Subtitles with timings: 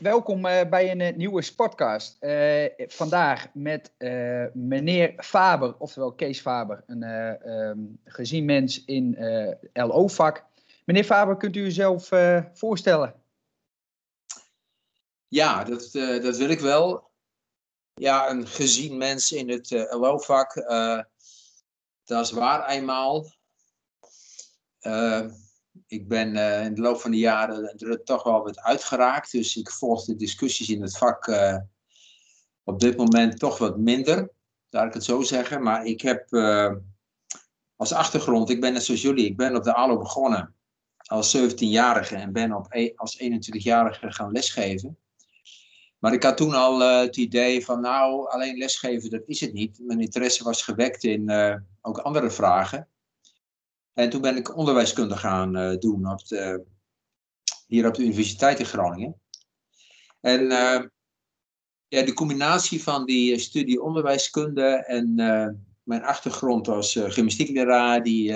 [0.00, 2.16] welkom uh, bij een uh, nieuwe sportcast.
[2.20, 3.92] Uh, vandaag met
[4.52, 7.02] meneer Faber, oftewel Kees Faber, een
[7.50, 9.16] um, gezien mens in
[9.72, 10.44] LO-vak.
[10.84, 12.10] Meneer Faber, kunt u uzelf
[12.54, 13.14] voorstellen?
[15.28, 15.90] Ja, dat,
[16.22, 17.10] dat wil ik wel.
[17.94, 20.54] Ja, een gezien mens in het LO-vak,
[22.04, 23.26] dat is waar eenmaal
[25.86, 29.32] ik ben uh, in de loop van de jaren er toch wel wat uitgeraakt.
[29.32, 31.56] Dus ik volg de discussies in het vak uh,
[32.64, 34.30] op dit moment toch wat minder.
[34.70, 35.62] Laat ik het zo zeggen.
[35.62, 36.74] Maar ik heb uh,
[37.76, 40.54] als achtergrond, ik ben net zoals jullie, ik ben op de ALO begonnen
[40.96, 44.98] als 17-jarige en ben op e als 21-jarige gaan lesgeven.
[45.98, 49.78] Maar ik had toen al het idee van, nou, alleen lesgeven, dat is het niet.
[49.82, 51.30] Mijn interesse was gewekt in
[51.82, 52.88] ook andere vragen.
[53.98, 56.20] En toen ben ik onderwijskunde gaan uh, doen op
[57.66, 59.20] hier op de Universiteit in Groningen.
[60.20, 60.82] En uh,
[61.88, 65.14] ja, de combinatie van die eh, studie onderwijskunde en
[65.82, 68.32] mijn achtergrond als gymnastiekleraar, die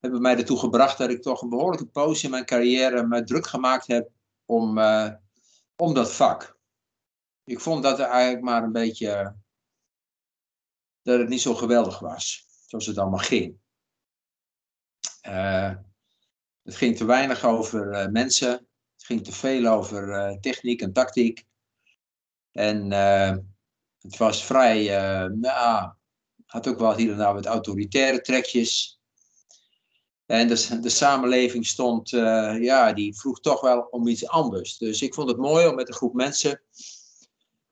[0.00, 3.46] hebben mij ertoe gebracht dat ik toch een behoorlijke poos in mijn carrière me druk
[3.46, 4.10] gemaakt heb
[4.44, 4.78] om,
[5.76, 6.58] om dat vak.
[7.44, 9.36] Ik vond dat er eigenlijk maar een beetje,
[11.02, 13.62] dat het niet zo geweldig was, zoals het allemaal ging.
[15.28, 15.72] Uh,
[16.62, 18.50] het ging te weinig over uh, mensen.
[18.50, 21.44] Het ging te veel over uh, techniek en tactiek.
[22.52, 22.90] En
[24.00, 24.86] het was vrij,
[25.28, 25.92] nou,
[26.46, 29.00] had ook wel hier en daar wat autoritaire trekjes.
[30.26, 34.78] En de, de samenleving stond, ja, die vroeg toch wel om iets anders.
[34.78, 36.50] Dus ik vond het mooi om met een groep mensen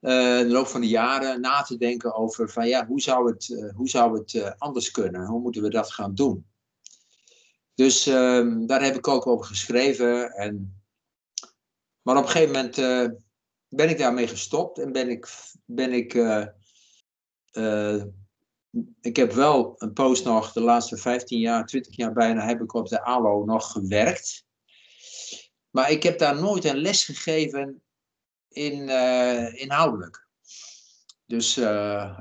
[0.01, 3.73] in de loop van de jaren na te denken over van ja, hoe zou het,
[3.75, 5.27] hoe zou het anders kunnen?
[5.27, 6.52] Hoe moeten we dat gaan doen?
[7.75, 10.33] Dus um, daar heb ik ook over geschreven.
[10.33, 10.83] En,
[12.03, 13.09] maar op een gegeven moment uh,
[13.69, 15.29] ben ik daarmee gestopt en ben ik.
[15.65, 16.47] Ben ik uh,
[17.53, 18.05] uh,
[19.01, 22.75] ik heb wel een post nog, de laatste 15 jaar, 20 jaar bijna, heb ik
[22.75, 24.45] op de ALO nog gewerkt.
[25.71, 27.83] Maar ik heb daar nooit een les gegeven
[28.49, 28.89] in,
[29.59, 30.27] inhoudelijk.
[31.27, 31.59] Dus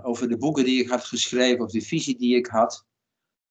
[0.03, 2.85] over de boeken die ik had geschreven of de visie die ik had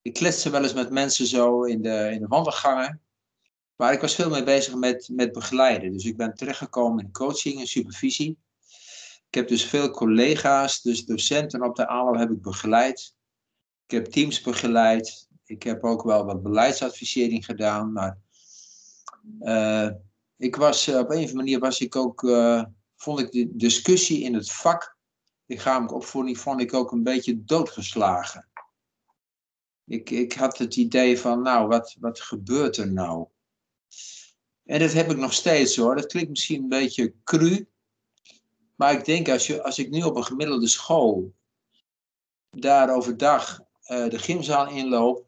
[0.02, 3.00] ik kletste wel eens met mensen zo in de, in de wandelgangen.
[3.76, 5.92] Maar ik was veel meer bezig met, met begeleiden.
[5.92, 8.38] Dus ik ben terechtgekomen in coaching en supervisie.
[9.28, 13.14] Ik heb dus veel collega's, dus docenten op de ALO heb ik begeleid.
[13.86, 15.28] Ik heb teams begeleid.
[15.44, 17.92] Ik heb ook wel wat beleidsadvisering gedaan.
[17.92, 18.18] Maar
[19.40, 19.90] uh,
[20.36, 22.64] ik was, op een of andere manier was ik ook, uh,
[22.96, 24.96] vond ik de discussie in het vak,
[25.46, 28.49] lichamelijke opvoeding, vond ik ook een beetje doodgeslagen
[29.90, 33.28] ik, ik had het idee van, nou, wat, wat gebeurt er nou?
[34.64, 35.94] En dat heb ik nog steeds hoor.
[35.94, 37.68] Dat klinkt misschien een beetje cru.
[38.76, 41.34] Maar ik denk, als, je, als ik nu op een gemiddelde school
[42.50, 45.26] daar overdag uh, de gymzaal inloop,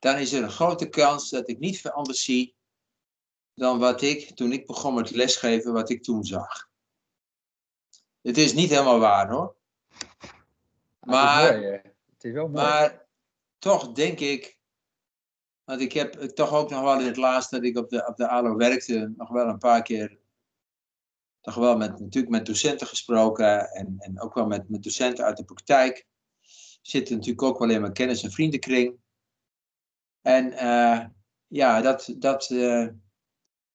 [0.00, 2.54] dan is er een grote kans dat ik niet veel anders zie
[3.54, 6.68] dan wat ik, toen ik begon met lesgeven, wat ik toen zag.
[8.20, 9.56] Het is niet helemaal waar hoor.
[11.00, 11.89] Maar
[12.50, 13.08] Maar
[13.58, 14.58] toch denk ik,
[15.64, 18.16] want ik heb toch ook nog wel in het laatste dat ik op de, op
[18.16, 20.18] de ALO werkte, nog wel een paar keer,
[21.40, 25.36] toch wel met, natuurlijk met docenten gesproken en, en ook wel met, met docenten uit
[25.36, 26.06] de praktijk.
[26.82, 28.98] Zitten natuurlijk ook wel in mijn kennis- en vriendenkring.
[30.20, 31.06] En uh,
[31.46, 32.88] ja, dat, dat uh,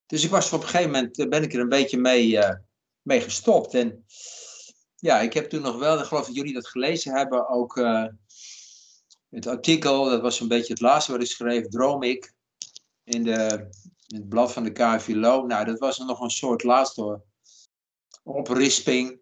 [0.05, 2.39] dus ik was op een gegeven moment, eh, ben ik er een beetje mee,
[3.01, 3.73] mee gestopt.
[3.73, 4.05] En
[4.95, 7.75] ja, ik heb toen nog wel, ik geloof dat jullie dat gelezen hebben, ook
[9.35, 12.33] het artikel, dat was een beetje het laatste wat ik schreef, Droom ik,
[13.03, 13.67] in, de,
[14.07, 15.45] in het blad van de KVLO.
[15.45, 17.21] Nou, dat was nog een soort laatste
[18.23, 19.19] oprisping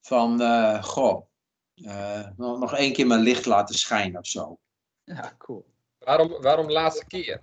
[0.00, 1.26] van, uh, goh,
[1.74, 4.58] uh, nog, nog één keer mijn licht laten schijnen of zo.
[5.04, 5.66] Ja, cool.
[5.98, 7.42] Waarom, waarom laatste keer?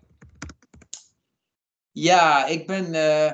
[1.91, 2.93] Ja, ik ben.
[2.93, 3.31] Uh,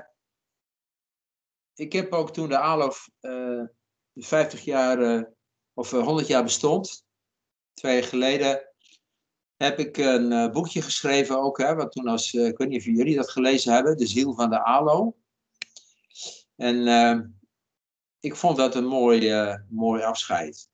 [1.73, 3.63] ik heb ook toen de ALOF uh,
[4.15, 5.27] 50 jaar
[5.73, 7.05] of 100 jaar bestond,
[7.73, 8.73] twee jaar geleden
[9.63, 12.79] heb ik een uh, boekje geschreven ook, hè, wat toen als, uh, ik weet niet
[12.79, 15.15] of jullie dat gelezen hebben, De Ziel van de ALO.
[16.55, 17.19] En uh,
[18.19, 19.31] ik vond dat een mooi,
[19.69, 20.69] mooi afscheid.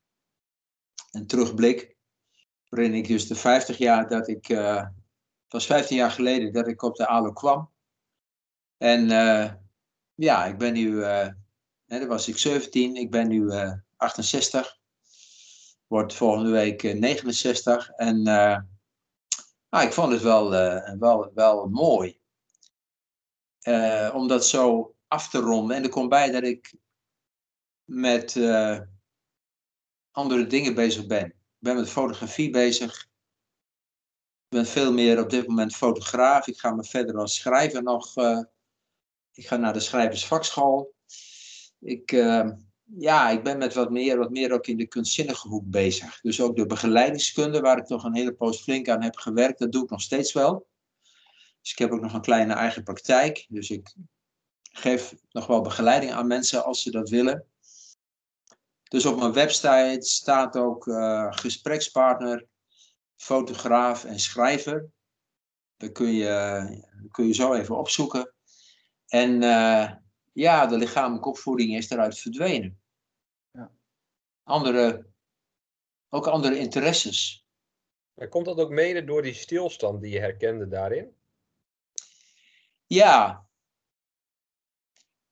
[1.12, 1.96] Een terugblik,
[2.70, 4.94] waarin ik dus de 50 jaar dat ik, het
[5.48, 7.72] was 15 jaar geleden dat ik op de ALO kwam.
[8.78, 9.08] En
[10.16, 11.30] ja, ik ben nu, hè,
[11.86, 13.52] dan was ik 17, ik ben nu
[13.96, 14.79] 68
[15.90, 17.90] wordt volgende week 69.
[17.90, 18.58] Eh, en uh,
[19.70, 22.18] ah, ik vond het wel, uh, wel, wel mooi.
[23.60, 25.76] eh, om dat zo af te ronden.
[25.76, 26.76] En er komt bij dat ik
[27.84, 28.80] met eh,
[30.12, 31.26] andere dingen bezig ben.
[31.26, 33.04] Ik ben met fotografie bezig.
[33.04, 36.48] Ik ben veel meer op dit moment fotograaf.
[36.48, 38.16] Ik ga me verder als schrijver nog.
[38.16, 38.42] eh,
[39.34, 40.94] ik ga naar de schrijversvakschool.
[41.80, 42.50] Ik, eh,
[42.98, 46.22] ja, ik ben met wat meer, wat meer ook in de kunstzinnige hoek bezig.
[46.22, 49.72] Dus ook de begeleidingskunde, waar ik toch een hele poos flink aan heb gewerkt, dat
[49.72, 50.68] doe ik nog steeds wel.
[51.62, 53.46] Dus ik heb ook nog een kleine eigen praktijk.
[53.50, 53.94] Dus ik
[54.72, 57.46] geef nog wel begeleiding aan mensen als ze dat willen.
[58.84, 62.46] Dus op mijn website staat ook eh, gesprekspartner,
[63.16, 64.90] fotograaf en schrijver.
[65.78, 68.34] Dat kun je, kun je zo even opzoeken.
[69.08, 69.92] En eh,
[70.40, 72.82] ja, de lichamelijke opvoeding is eruit verdwenen.
[73.52, 73.72] Ja.
[74.44, 75.06] Andere,
[76.10, 77.46] ook andere interesses.
[78.14, 81.16] Maar komt dat ook mede door die stilstand die je herkende daarin?
[82.88, 83.48] Ja.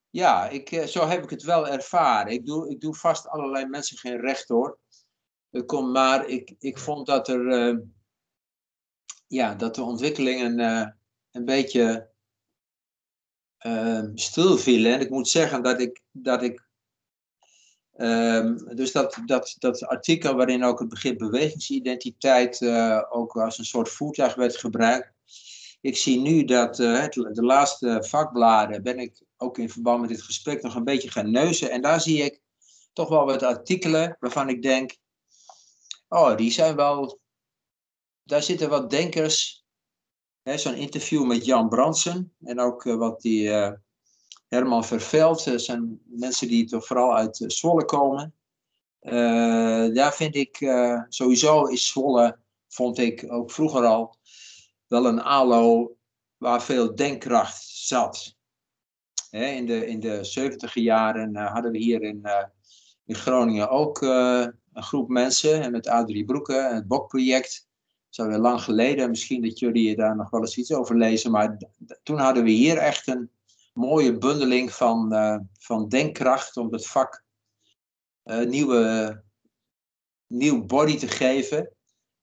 [0.09, 2.31] Ja, ik, eh, zo heb ik het wel ervaren.
[2.31, 4.79] Ik doe, ik doe vast allerlei mensen geen recht hoor.
[5.65, 7.77] Komt maar, ik, ik vond dat er, eh,
[9.27, 10.87] ja, dat de ontwikkelingen eh,
[11.31, 12.15] een beetje
[13.65, 14.93] uh, stil vielen.
[14.93, 16.67] En ik moet zeggen dat ik, dat ik
[17.97, 23.65] Ehm, dus dat, dat, dat artikel waarin ook het begrip bewegingsidentiteit uh, ook als een
[23.65, 25.11] soort voertuig werd gebruikt.
[25.81, 30.09] Ik zie nu dat uh, het, de laatste vakbladen ben ik ook in verband met
[30.09, 31.71] dit gesprek nog een beetje gaan neuzen.
[31.71, 32.41] En daar zie ik
[32.93, 34.97] toch wel wat artikelen waarvan ik denk,
[36.07, 37.19] oh, die zijn wel,
[38.23, 39.65] daar zitten wat denkers.
[40.55, 43.49] Zo'n interview met Jan Bransen en ook uh, wat die
[44.47, 48.33] Herman Verveld, dat zijn mensen die toch vooral uit Zwolle komen.
[49.93, 50.57] Daar vind ik
[51.09, 54.15] sowieso is Zwolle, vond ik ook vroeger al,
[54.87, 55.95] wel een alo
[56.37, 58.35] waar veel denkkracht zat.
[59.29, 62.27] In, de, in de 70 jaren hadden we hier in,
[63.05, 65.61] in Groningen ook een groep mensen.
[65.61, 67.66] En met Adrie Broeken, het BOK-project.
[68.17, 69.09] Is alweer lang geleden.
[69.09, 71.31] Misschien dat jullie daar nog wel eens iets over lezen.
[71.31, 71.57] Maar
[72.03, 73.29] toen hadden we hier echt een
[73.73, 77.23] mooie bundeling van, uh, van denkkracht om het vak
[78.23, 79.23] uh, nieuwe,
[80.27, 81.71] nieuw body te geven.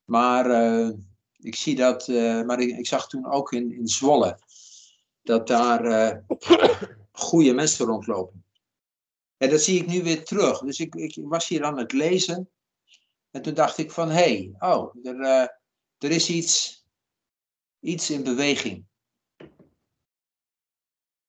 [0.03, 0.89] Maar uh,
[1.37, 2.07] ik zie dat,
[2.45, 4.39] maar ik, ik, zag toen ook in, in Zwolle
[5.21, 6.23] dat daar
[7.11, 8.45] goede mensen rondlopen.
[9.37, 10.59] En dat zie ik nu weer terug.
[10.59, 12.49] Dus ik, ik was hier aan het lezen
[13.31, 15.63] en toen dacht ik van hé, hey, oh, er,
[15.97, 16.85] er is iets,
[17.79, 18.85] iets in beweging.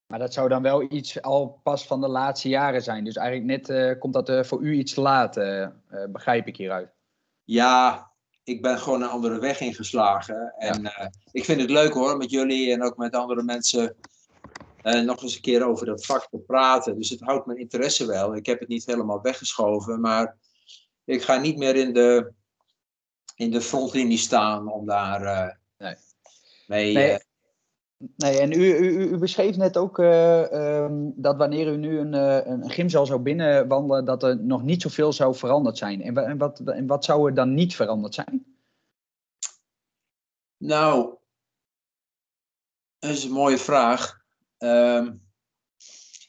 [0.07, 3.03] Maar dat zou dan wel iets al pas van de laatste jaren zijn.
[3.03, 5.67] Dus eigenlijk net uh, komt dat uh, voor u iets te laat, uh,
[6.09, 6.89] begrijp ik hieruit.
[7.43, 8.11] Ja,
[8.43, 10.53] ik ben gewoon een andere weg ingeslagen.
[10.57, 11.11] En ja.
[11.31, 13.95] ik vind het leuk hoor, met jullie en ook met andere mensen
[14.83, 16.95] nog eens een keer over dat vak te praten.
[16.95, 18.35] Dus het houdt mijn interesse wel.
[18.35, 20.37] Ik heb het niet helemaal weggeschoven, maar
[21.05, 22.33] ik ga niet meer in de,
[23.37, 25.95] in de frontlinie staan om daar nee.
[26.67, 26.93] mee...
[26.93, 27.25] Nee.
[28.15, 32.13] Nee, en u, u, u beschreef net ook uh, um, dat wanneer u nu een,
[32.51, 36.01] een gymzaal zou binnenwandelen, dat er nog niet zoveel zou veranderd zijn.
[36.01, 38.45] En, en, wat, en wat zou er dan niet veranderd zijn?
[40.57, 41.15] Nou,
[42.99, 44.25] dat is een mooie vraag.
[44.57, 45.21] Um,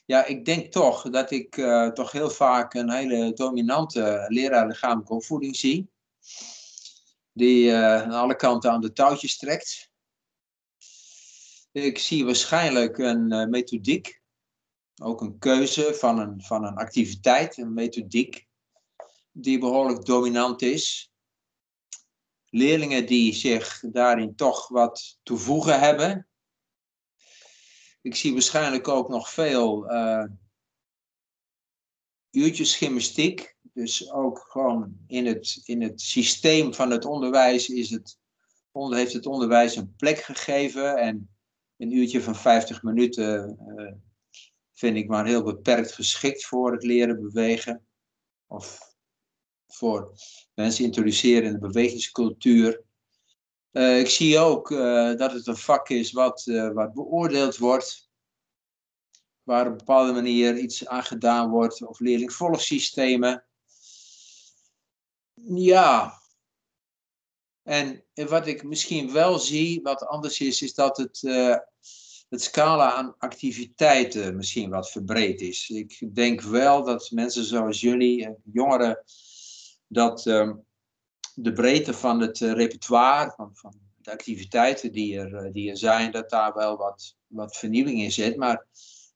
[0.04, 5.14] ja, ik denk toch dat ik uh, toch heel vaak een hele dominante leraar lichamelijke
[5.14, 5.90] opvoeding zie.
[7.38, 9.90] Die aan alle kanten aan de touwtjes trekt.
[11.72, 14.20] Ik zie waarschijnlijk een uh, methodiek,
[15.02, 18.46] ook een keuze van een, van een activiteit, een methodiek,
[19.32, 21.12] die behoorlijk dominant is.
[22.44, 26.28] Leerlingen die zich daarin toch wat toevoegen hebben.
[28.02, 30.24] Ik zie waarschijnlijk ook nog veel uh,
[32.30, 33.56] uurtjes gymnastiek.
[33.78, 38.18] Dus ook gewoon in het, in het systeem van het onderwijs is het,
[38.72, 40.96] heeft het onderwijs een plek gegeven.
[40.96, 41.30] En
[41.76, 43.92] een uurtje van 50 minuten uh,
[44.72, 47.86] vind ik maar heel beperkt geschikt voor het leren bewegen.
[48.46, 48.94] Of
[49.66, 50.12] voor
[50.54, 52.82] mensen introduceren in de bewegingscultuur.
[53.72, 56.44] Uh, ik zie ook uh, dat het een vak is wat,
[56.74, 58.10] wat beoordeeld wordt.
[59.42, 61.82] Waar op een bepaalde manier iets aan gedaan wordt.
[61.82, 63.42] Of leerlingvolgsystemen.
[65.44, 66.18] Ja,
[67.62, 71.56] en wat ik misschien wel zie, wat anders is, is dat het, uh,
[72.28, 75.70] het scala aan activiteiten misschien wat verbreed is.
[75.70, 79.02] Ik denk wel dat mensen zoals jullie, jongeren,
[79.86, 80.52] dat uh,
[81.34, 86.12] de breedte van het repertoire, van, van de activiteiten die er, eh, die er zijn,
[86.12, 88.36] dat daar wel wat, wat vernieuwing in zit.
[88.36, 88.66] Maar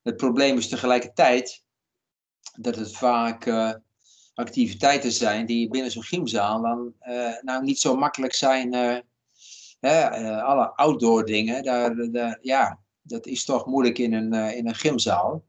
[0.02, 1.64] het probleem is tegelijkertijd
[2.58, 3.72] dat het vaak uh,
[4.34, 8.74] activiteiten zijn die binnen zo'n gymzaal dan uh, nou niet zo makkelijk zijn.
[8.74, 8.98] Uh,
[9.80, 10.10] hè,
[10.42, 15.44] alle outdoor dingen, daar, daar, ja, dat is toch moeilijk in een, in een gymzaal.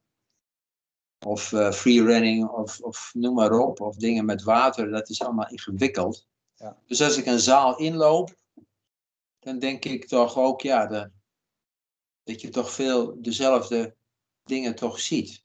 [1.26, 5.50] Of free running, of, of noem maar op, of dingen met water, dat is allemaal
[5.50, 6.28] ingewikkeld.
[6.56, 6.78] Ja.
[6.88, 8.36] Dus als ik een zaal inloop,
[9.40, 11.12] dan denk ik toch ook, ja, de,
[12.24, 13.96] dat je toch veel dezelfde
[14.44, 15.43] dingen toch ziet.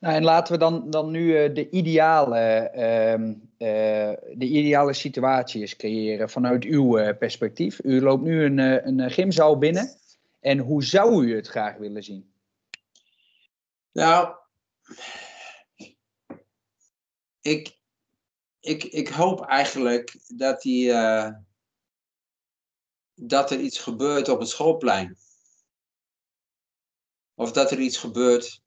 [0.00, 5.76] Nou, en laten we dan, dan nu uh, de, ideale, uh, de ideale situatie eens
[5.76, 7.84] creëren vanuit uw uh, perspectief.
[7.84, 9.98] U loopt nu een, een gymzaal binnen.
[10.40, 12.32] En hoe zou u het graag willen zien?
[13.92, 14.36] Nou,
[17.40, 17.78] ik,
[18.60, 20.92] ik, ik hoop eigenlijk dat, die,
[23.14, 25.16] dat er iets gebeurt op het schoolplein.
[27.34, 28.62] Of dat er iets gebeurt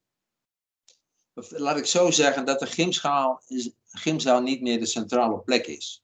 [1.33, 3.41] laat ik zo zeggen, dat de gymzaal,
[3.87, 6.03] gymzaal niet meer de centrale plek is.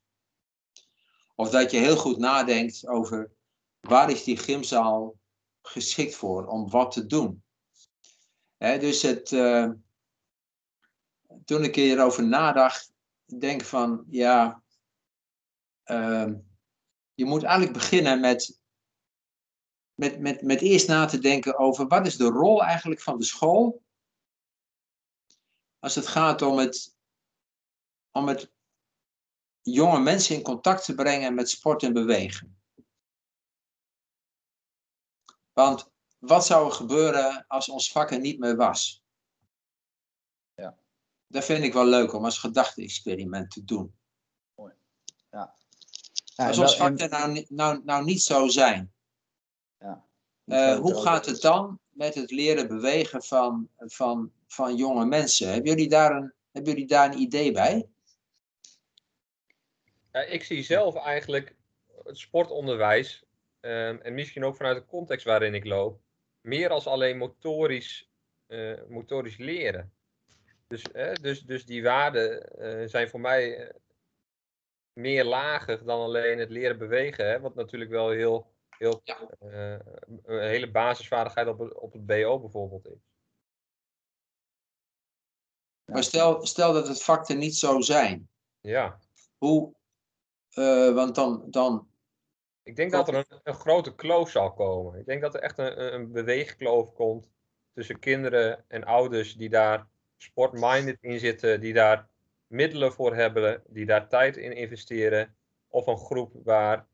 [1.36, 3.32] Of dat je heel goed nadenkt over
[3.80, 5.18] waar is die gymzaal
[5.62, 7.44] geschikt voor, om wat te doen.
[8.58, 9.70] dus het, uh,
[11.46, 12.92] toen ik hierover nadacht,
[13.26, 14.64] denk van ja,
[15.86, 16.28] uh,
[17.14, 18.60] je moet eigenlijk beginnen met,
[19.94, 23.26] met, met, met eerst na te denken over wat is de rol eigenlijk van de
[23.26, 23.82] school
[25.80, 26.96] als het gaat om het,
[28.12, 28.52] om het
[29.62, 32.62] jonge mensen in contact te brengen met sport en bewegen.
[35.54, 39.04] Want wat zou er gebeuren als ons vak er niet meer was?
[40.54, 40.78] Ja.
[41.28, 43.98] Dat vind ik wel leuk om als gedachte-experiment te doen.
[44.56, 44.74] Mooi.
[45.32, 45.56] Ja.
[46.24, 48.94] ja als ons vak er nou, nou, nou niet zou zijn.
[49.78, 50.08] Ja.
[50.46, 55.48] Uh, hoe gaat het dan met het leren bewegen van, van van jonge mensen.
[55.54, 57.90] Hebben jullie daar een, hebben jullie daar een idee bij?
[60.12, 61.56] Ja, ik zie zelf eigenlijk
[62.04, 63.24] het sportonderwijs,
[63.62, 66.00] um, en misschien ook vanuit de context waarin ik loop,
[66.42, 68.10] meer als alleen motorisch,
[68.48, 69.94] uh, motorisch leren.
[70.68, 70.84] Dus,
[71.22, 73.76] dus, dus die waarden uh, zijn voor mij eh,
[74.94, 77.30] meer lager dan alleen het leren bewegen.
[77.30, 79.18] Hè, wat natuurlijk wel heel, heel ja.
[79.40, 83.09] een hele basisvaardigheid op het, op het BO bijvoorbeeld is.
[85.92, 88.30] Maar stel, stel dat het er niet zou zijn.
[88.62, 89.00] Ja.
[89.38, 89.74] Hoe,
[90.54, 91.88] uh, want dan, dan...
[92.64, 95.00] Ik denk dat er een, een, grote kloof zal komen.
[95.00, 97.30] Ik denk dat er echt een, een beweegkloof komt
[97.74, 102.10] tussen kinderen en ouders die daar sportminded in zitten, die daar
[102.48, 105.36] middelen voor hebben, die daar tijd in investeren.
[105.68, 106.88] Of een groep waar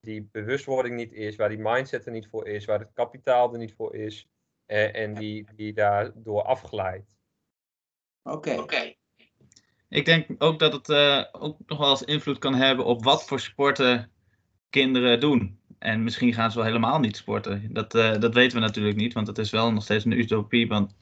[0.00, 3.58] die bewustwording niet is, waar die mindset er niet voor is, waar het kapitaal er
[3.58, 4.28] niet voor is.
[4.66, 7.19] En, en die, die daardoor afglijdt.
[8.22, 8.94] Oké.
[9.88, 13.24] Ik denk ook dat het uh, ook nog wel eens invloed kan hebben op wat
[13.24, 14.10] voor sporten
[14.70, 15.58] kinderen doen.
[15.78, 17.72] En misschien gaan ze wel helemaal niet sporten.
[17.72, 20.68] Dat, uh, dat weten we natuurlijk niet, want het is wel nog steeds een utopie.
[20.68, 20.96] Want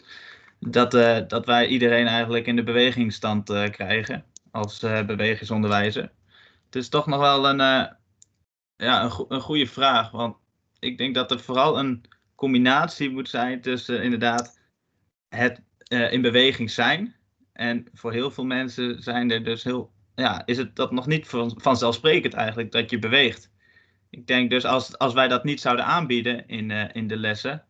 [0.61, 6.13] dat, uh, dat wij iedereen eigenlijk in de bewegingsstand krijgen als bewegingsonderwijzer.
[6.65, 7.59] Het is toch nog wel een,
[8.77, 10.11] ja, een, go een goede vraag.
[10.11, 10.37] Want
[10.79, 14.61] ik denk dat er vooral een combinatie moet zijn tussen inderdaad
[15.29, 17.15] het uh, in beweging zijn.
[17.53, 21.29] En voor heel veel mensen zijn er dus heel, ja, is het dat nog niet
[21.29, 23.51] van, vanzelfsprekend eigenlijk dat je beweegt.
[24.11, 27.65] Ik denk dus als, als wij dat niet zouden aanbieden in, uh, in de lessen,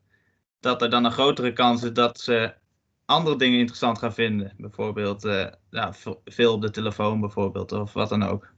[0.61, 2.55] dat er dan een grotere kans is dat ze
[3.05, 4.53] andere dingen interessant gaan vinden.
[4.57, 5.93] Bijvoorbeeld uh, ja,
[6.25, 8.53] veel op de telefoon bijvoorbeeld of wat dan ook.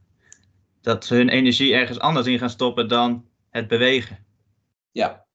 [0.81, 4.25] Dat ze hun energie ergens anders in gaan stoppen dan het bewegen.
[4.91, 5.25] Ja,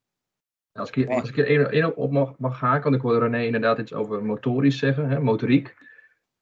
[0.78, 3.78] als ik, als ik er één op mag, mag haken, want ik hoorde René inderdaad
[3.78, 5.76] iets over motorisch zeggen, hè, motoriek.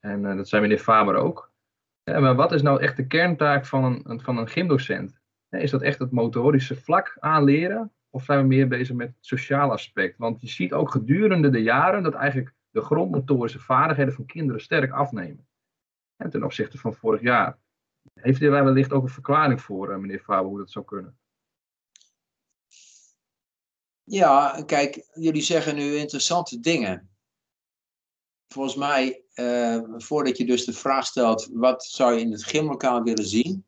[0.01, 1.53] En uh, dat zijn meneer Faber ook.
[2.03, 5.19] Ja, maar wat is nou echt de kerntaak van een, van een gymdocent?
[5.49, 7.93] Is dat echt het motorische vlak aanleren?
[8.11, 10.19] Of zijn we meer bezig met het sociale aspect?
[10.19, 14.93] Want je ziet ook gedurende de jaren dat eigenlijk de grondmotorische vaardigheden van kinderen sterk
[14.93, 15.47] afnemen.
[16.17, 17.59] En ten opzichte van vorig jaar.
[18.21, 21.19] Heeft u daar wellicht ook een verklaring voor, uh, meneer Faber, hoe dat zou kunnen?
[24.05, 27.09] Ja, kijk, jullie zeggen nu interessante dingen.
[28.49, 33.03] Volgens mij, uh, voordat je dus de vraag stelt, wat zou je in het gymlokaal
[33.03, 33.67] willen zien?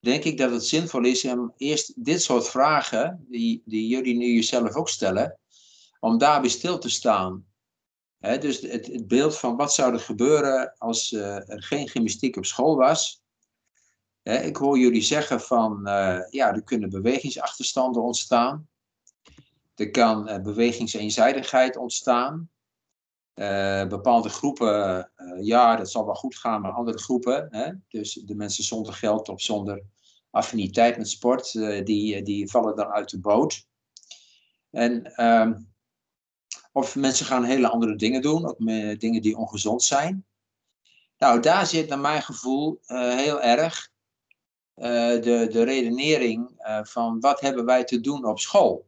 [0.00, 4.26] Denk ik dat het zinvol is om eerst dit soort vragen, die, die jullie nu
[4.26, 5.38] jezelf ook stellen,
[6.00, 7.46] om daarbij stil te staan.
[8.18, 12.44] dus het, het, beeld van wat zou er gebeuren als uh, er geen gymnastiek op
[12.44, 13.22] school was.
[14.22, 18.68] Ik hoor jullie zeggen van, eh, ja, er kunnen bewegingsachterstanden ontstaan.
[19.76, 22.50] Er kan uh, bewegingseenzijdigheid ontstaan.
[23.34, 28.34] Uh, bepaalde groepen, ja, dat zal wel goed gaan, maar andere groepen, hè, dus de
[28.34, 29.82] mensen zonder geld of zonder
[30.30, 31.52] affiniteit met sport,
[31.84, 33.66] die, die vallen dan uit de boot.
[34.70, 35.60] En, ehm,
[36.72, 38.58] of mensen gaan hele andere dingen doen, ook
[39.00, 40.26] dingen die ongezond zijn.
[41.18, 42.80] Nou, daar zit naar mijn gevoel
[43.16, 43.90] heel erg
[44.74, 46.50] de, de redenering
[46.82, 48.86] van wat hebben wij te doen op school.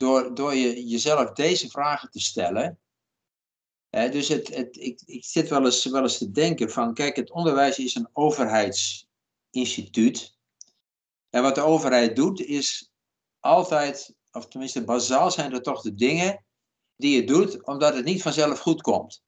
[0.00, 2.78] Door, door je, jezelf deze vragen te stellen.
[3.90, 7.16] Uh, dus het, het, ik, ik zit wel eens, wel eens te denken van, kijk,
[7.16, 10.38] het onderwijs is een overheidsinstituut.
[11.30, 12.92] En wat de overheid doet is
[13.40, 16.44] altijd, of tenminste bazaal zijn er toch de dingen
[16.96, 19.22] die je doet omdat het niet vanzelf goed komt.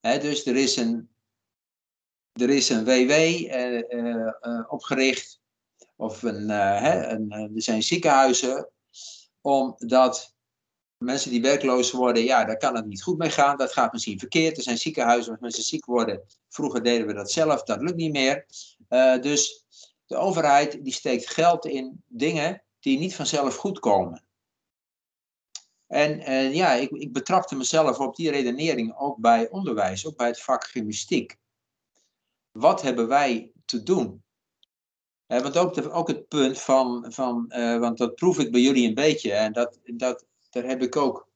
[0.00, 1.10] dus er is een,
[2.32, 5.40] er is een WW eh, eh, eh, opgericht,
[5.96, 8.70] of een, hè, een, er zijn ziekenhuizen,
[9.40, 10.34] omdat
[10.98, 13.56] mensen die werkloos worden, ja, daar kan het niet goed mee gaan.
[13.56, 14.56] Dat gaat misschien verkeerd.
[14.56, 16.22] Er zijn ziekenhuizen waar mensen ziek worden.
[16.48, 18.46] Vroeger deden we dat zelf, dat lukt niet meer.
[19.20, 19.64] dus
[20.06, 24.24] de overheid die steekt geld in dingen die niet vanzelf goed komen.
[25.86, 30.26] En, en ja, ik, ik betrapte mezelf op die redenering ook bij onderwijs, ook bij
[30.26, 31.38] het vak gymnastiek
[32.52, 34.22] wat hebben wij te doen?
[35.30, 38.88] Eh, want ook, ook het punt van, van uh, want dat proef ik bij jullie
[38.88, 41.28] een beetje, en dat, dat, daar heb ik ook.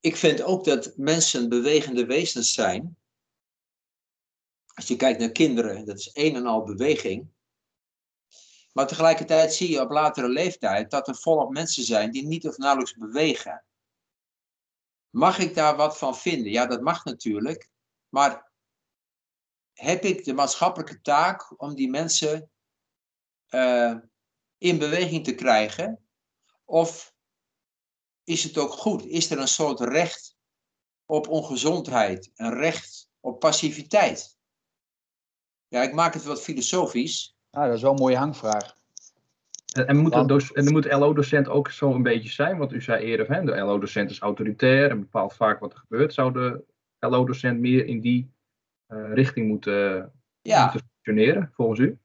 [0.00, 2.96] Ik vind ook dat mensen bewegende wezens zijn.
[4.74, 7.28] Als je kijkt naar kinderen, dat is een en al beweging.
[8.72, 12.56] Maar tegelijkertijd zie je op latere leeftijd dat er volop mensen zijn die niet of
[12.56, 13.64] nauwelijks bewegen.
[15.10, 16.52] Mag ik daar wat van vinden?
[16.52, 17.68] Ja, dat mag natuurlijk.
[18.08, 18.43] Maar
[19.74, 22.50] heb ik de maatschappelijke taak om die mensen
[23.50, 23.94] uh,
[24.58, 25.98] in beweging te krijgen?
[26.64, 27.14] Of
[28.24, 29.06] is het ook goed?
[29.06, 30.36] Is er een soort recht
[31.06, 34.36] op ongezondheid, een recht op passiviteit?
[35.68, 37.36] Ja, ik maak het wat filosofisch.
[37.50, 38.76] Ah, dat is wel een mooie hangvraag.
[39.72, 42.58] En, en, moet, en moet de LO-docent ook zo een beetje zijn?
[42.58, 46.14] Want u zei eerder, hè, de LO-docent is autoritair en bepaalt vaak wat er gebeurt.
[46.14, 46.64] Zou de
[46.98, 48.33] LO-docent meer in die eh,
[49.12, 50.70] richting moeten, ja.
[50.70, 51.98] functioneren, volgens u?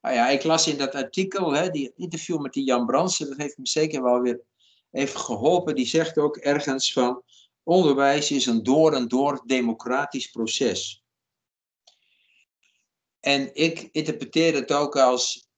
[0.00, 3.38] Nou ja, ik las in dat artikel, hè, die interview met die Jan Bransen, dat
[3.38, 4.40] heeft me zeker wel weer
[4.90, 5.74] even geholpen.
[5.74, 7.22] Die zegt ook ergens van,
[7.62, 11.04] onderwijs is een door en door democratisch proces.
[13.20, 15.50] En ik interpreteer het ook als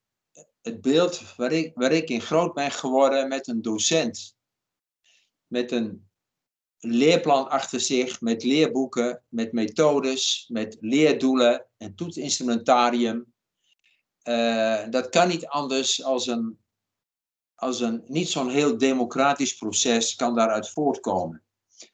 [0.61, 4.37] het beeld waar ik, waar ik in groot ben geworden met een docent.
[5.47, 6.04] Met een
[6.91, 13.33] leerplan achter zich met leerboeken, met methodes, met leerdoelen en toetsinstrumentarium.
[14.23, 16.59] Uh, dat kan niet anders als een,
[17.55, 21.43] als een niet zo'n heel democratisch proces kan daaruit voortkomen.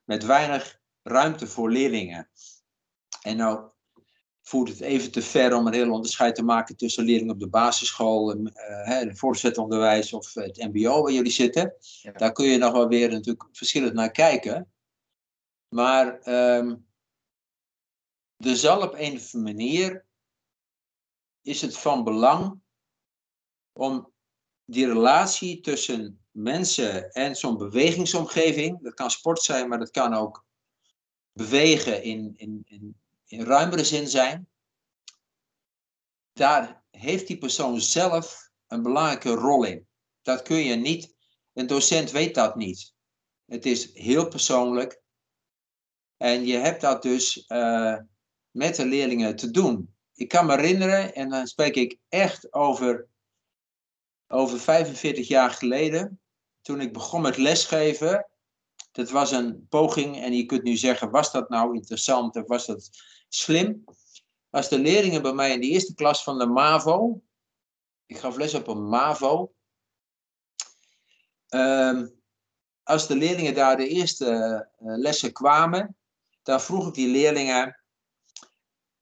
[0.03, 2.29] Met weinig ruimte voor leerlingen.
[3.21, 3.69] En nou
[4.41, 7.47] voert het even te ver om een heel onderscheid te maken tussen leerlingen op de
[7.47, 8.51] basisschool, uh,
[8.83, 11.73] het voortgezet onderwijs of het mbo waar jullie zitten.
[12.13, 14.70] Daar kun je nog wel weer natuurlijk verschillend naar kijken.
[15.73, 16.87] Maar um,
[18.37, 20.05] er zal op een of andere manier
[21.41, 22.61] is het van belang
[23.71, 24.13] om
[24.65, 30.45] die relatie tussen mensen en zo'n bewegingsomgeving, dat kan sport zijn, maar dat kan ook
[31.33, 34.49] bewegen in, in, in, in ruimere zin zijn,
[36.33, 39.87] daar heeft die persoon zelf een belangrijke rol in.
[40.21, 41.15] Dat kun je niet,
[41.53, 42.93] een docent weet dat niet.
[43.45, 45.00] Het is heel persoonlijk.
[46.21, 47.97] En je hebt dat dus uh,
[48.51, 49.95] met de leerlingen te doen.
[50.13, 53.07] Ik kan me herinneren, en dan spreek ik echt over,
[54.27, 56.21] over 45 jaar geleden,
[56.61, 58.27] toen ik begon met lesgeven.
[58.91, 62.65] Dat was een poging, en je kunt nu zeggen, was dat nou interessant of was
[62.65, 62.89] dat
[63.29, 63.83] slim?
[64.49, 67.21] Als de leerlingen bij mij in de eerste klas van de MAVO,
[68.05, 69.53] ik gaf les op een MAVO,
[71.49, 72.21] um,
[72.83, 74.29] als de leerlingen daar de eerste
[74.79, 75.95] uh, lessen kwamen,
[76.43, 77.81] dan vroeg ik die leerlingen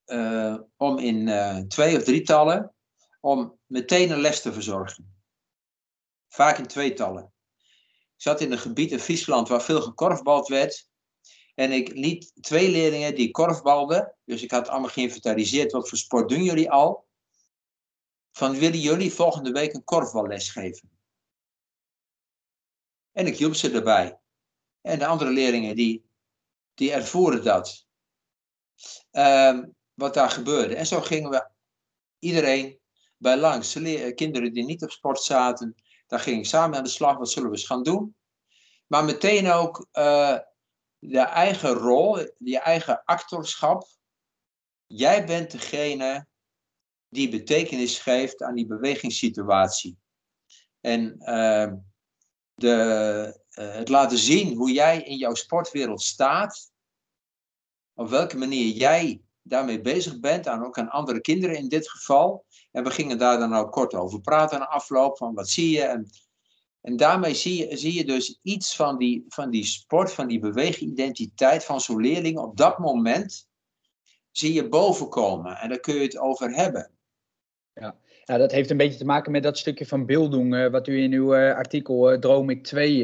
[0.06, 2.74] uh, om in uh, twee of drietallen
[3.20, 5.22] om meteen een les te verzorgen.
[6.28, 7.34] Vaak in tweetallen.
[8.16, 10.88] Ik zat in een gebied in Friesland waar veel gekorfbald werd.
[11.56, 16.30] En ik liet twee leerlingen die korfbalden, dus ik had allemaal geïnventariseerd, wat voor sport
[16.30, 17.08] doen jullie al?
[18.32, 20.90] Van willen jullie volgende week een korfballes geven?
[23.12, 24.20] En ik hielp ze erbij.
[24.82, 26.09] En de andere leerlingen die
[26.80, 27.88] die ervoeren dat.
[29.12, 30.76] Um, wat daar gebeurde.
[30.76, 31.50] En zo gingen we
[32.20, 32.80] iedereen
[33.18, 33.74] bij langs.
[34.16, 35.76] Kinderen die niet op sport zaten,
[36.08, 37.18] daar ging ik samen aan de slag.
[37.18, 38.16] Wat zullen we eens gaan doen?
[38.88, 40.38] Maar meteen ook uh,
[41.00, 43.88] de eigen rol, je eigen actorschap.
[44.88, 46.28] Jij bent degene
[47.10, 49.98] die betekenis geeft aan die bewegingssituatie.
[50.82, 51.74] En uh,
[52.54, 56.72] de, het laten zien hoe jij in jouw sportwereld staat.
[57.94, 62.46] Op welke manier jij daarmee bezig bent, en ook aan andere kinderen in dit geval.
[62.72, 65.82] En we gingen daar dan ook kort over praten na afloop, van wat zie je.
[65.82, 66.10] En,
[66.82, 70.40] en daarmee zie je, zie je dus iets van die, van die sport, van die
[70.40, 73.48] beweegidentiteit van zo'n leerling op dat moment,
[74.32, 75.58] zie je bovenkomen.
[75.58, 76.92] En daar kun je het over hebben.
[77.74, 77.98] Ja.
[78.30, 81.02] Ja, dat heeft een beetje te maken met dat stukje van beelding, uh, wat u
[81.02, 83.02] in uw uh, artikel uh, Droom ik 2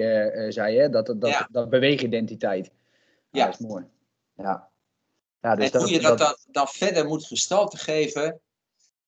[0.52, 0.90] zei, hè?
[0.90, 1.48] Dat, dat, ja.
[1.52, 2.66] dat beweegidentiteit.
[2.66, 2.72] Ja,
[3.30, 3.46] ja.
[3.46, 3.86] Dat is mooi.
[4.36, 4.70] Ja.
[5.40, 8.40] Ja, dus en hoe je dat, dan, dan verder moet gestalte geven,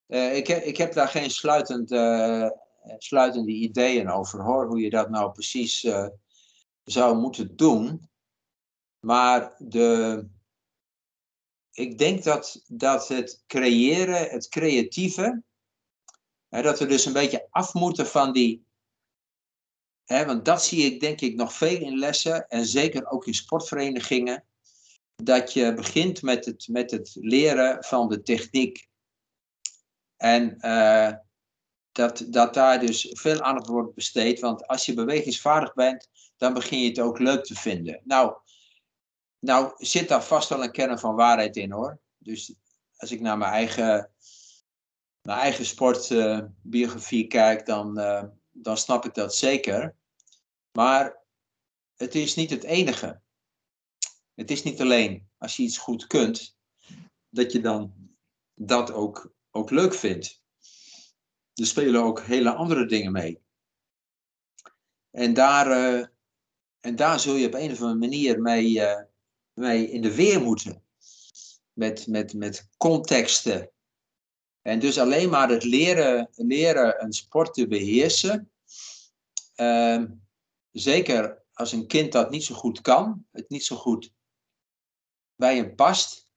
[0.06, 1.88] ik, heb, ik heb daar geen sluitend,
[2.98, 5.86] sluitende ideeën over hoor, hoe je dat nou precies
[6.84, 8.08] zou moeten doen.
[9.00, 10.26] Maar de,
[11.72, 15.42] ik denk dat, dat het creëren, het creatieve,
[16.48, 18.66] dat we dus een beetje af moeten van die.
[20.04, 24.44] Want dat zie ik denk ik nog veel in lessen en zeker ook in sportverenigingen
[25.22, 28.88] dat je begint met het, met het leren van de techniek.
[30.16, 31.12] En uh,
[31.92, 34.40] dat, dat daar dus veel aandacht wordt besteed.
[34.40, 38.00] Want als je bewegingsvaardig bent, dan begin je het ook leuk te vinden.
[38.04, 38.36] Nou,
[39.38, 41.98] nou zit daar vast wel een kern van waarheid in hoor.
[42.18, 42.54] Dus
[42.96, 44.10] als ik naar mijn eigen,
[45.28, 49.96] mijn eigen sportbiografie uh, kijk, dan, uh, dan snap ik dat zeker.
[50.72, 51.18] Maar
[51.96, 53.20] het is niet het enige.
[54.34, 56.56] Het is niet alleen als je iets goed kunt,
[57.28, 57.94] dat je dan
[58.54, 60.42] dat ook, ook leuk vindt.
[61.54, 63.40] Er spelen ook hele andere dingen mee.
[65.10, 66.06] En daar, uh,
[66.80, 68.82] en daar zul je op een of andere manier mee,
[69.52, 70.82] mee in de weer moeten.
[71.72, 73.72] Met, met, met contexten.
[74.68, 78.50] En dus alleen maar het leren, leren een sport te beheersen.
[79.56, 80.04] Uh,
[80.70, 84.12] zeker als een kind dat niet zo goed kan, het niet zo goed
[85.34, 86.30] bij hem past,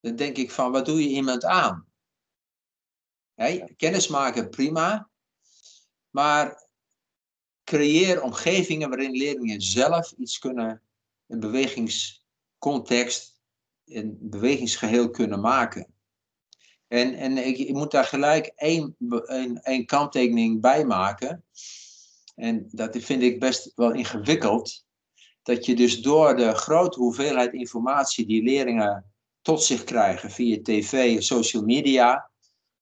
[0.00, 1.88] dan denk ik van, wat doe je iemand aan?
[3.34, 5.10] Hey, kennis maken, prima.
[6.10, 6.68] Maar
[7.64, 10.82] creëer omgevingen waarin leerlingen zelf iets kunnen,
[11.26, 13.40] een bewegingscontext,
[13.84, 15.87] een bewegingsgeheel kunnen maken.
[16.88, 21.44] En, en ik, ik moet daar gelijk één, een, een kanttekening bij maken.
[22.34, 24.84] En dat vind ik best wel ingewikkeld
[25.42, 31.22] dat je dus door de grote hoeveelheid informatie die leerlingen tot zich krijgen via tv
[31.22, 32.30] social media,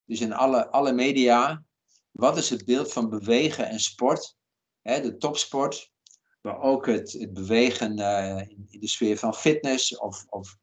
[0.05, 1.65] dus in alle, alle media,
[2.11, 4.37] wat is het beeld van bewegen en sport?
[4.83, 5.93] Hè, de topsport,
[6.41, 10.57] maar ook het, het bewegen uh, in de sfeer van fitness of, of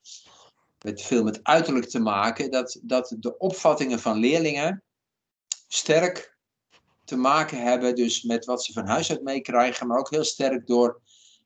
[0.84, 4.84] met veel met uiterlijk te maken, dat, dat de opvattingen van leerlingen
[5.68, 6.38] sterk
[7.04, 10.68] te maken hebben dus met wat ze van huis uit meekrijgen, maar ook heel sterk
[10.68, 11.02] door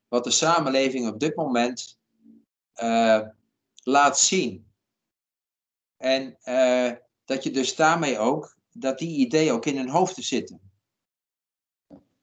[0.07, 1.99] wat de samenleving op dit moment
[2.75, 3.27] uh,
[3.83, 4.71] laat zien.
[5.97, 6.91] En uh,
[7.25, 10.71] dat je dus daarmee ook, dat die ideeën ook in hun hoofden zitten.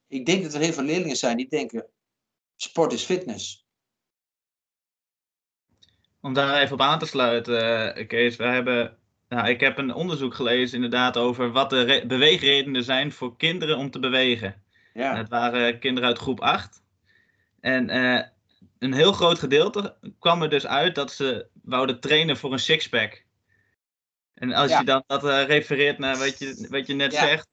[0.06, 1.86] Ik denk dat er heel veel leerlingen zijn die denken,
[2.56, 3.63] sport is fitness.
[6.24, 8.96] Om daar even op aan te sluiten, uh, Kees, we hebben,
[9.28, 13.90] nou, ik heb een onderzoek gelezen inderdaad over wat de beweegredenen zijn voor kinderen om
[13.90, 14.62] te bewegen.
[14.94, 15.10] Ja.
[15.10, 16.82] En het waren kinderen uit groep 8.
[17.60, 18.22] En uh,
[18.78, 23.24] een heel groot gedeelte kwam er dus uit dat ze wouden trainen voor een sixpack.
[24.34, 27.26] En als je dan dat uh, refereert naar wat je, wat je net ja.
[27.26, 27.48] zegt,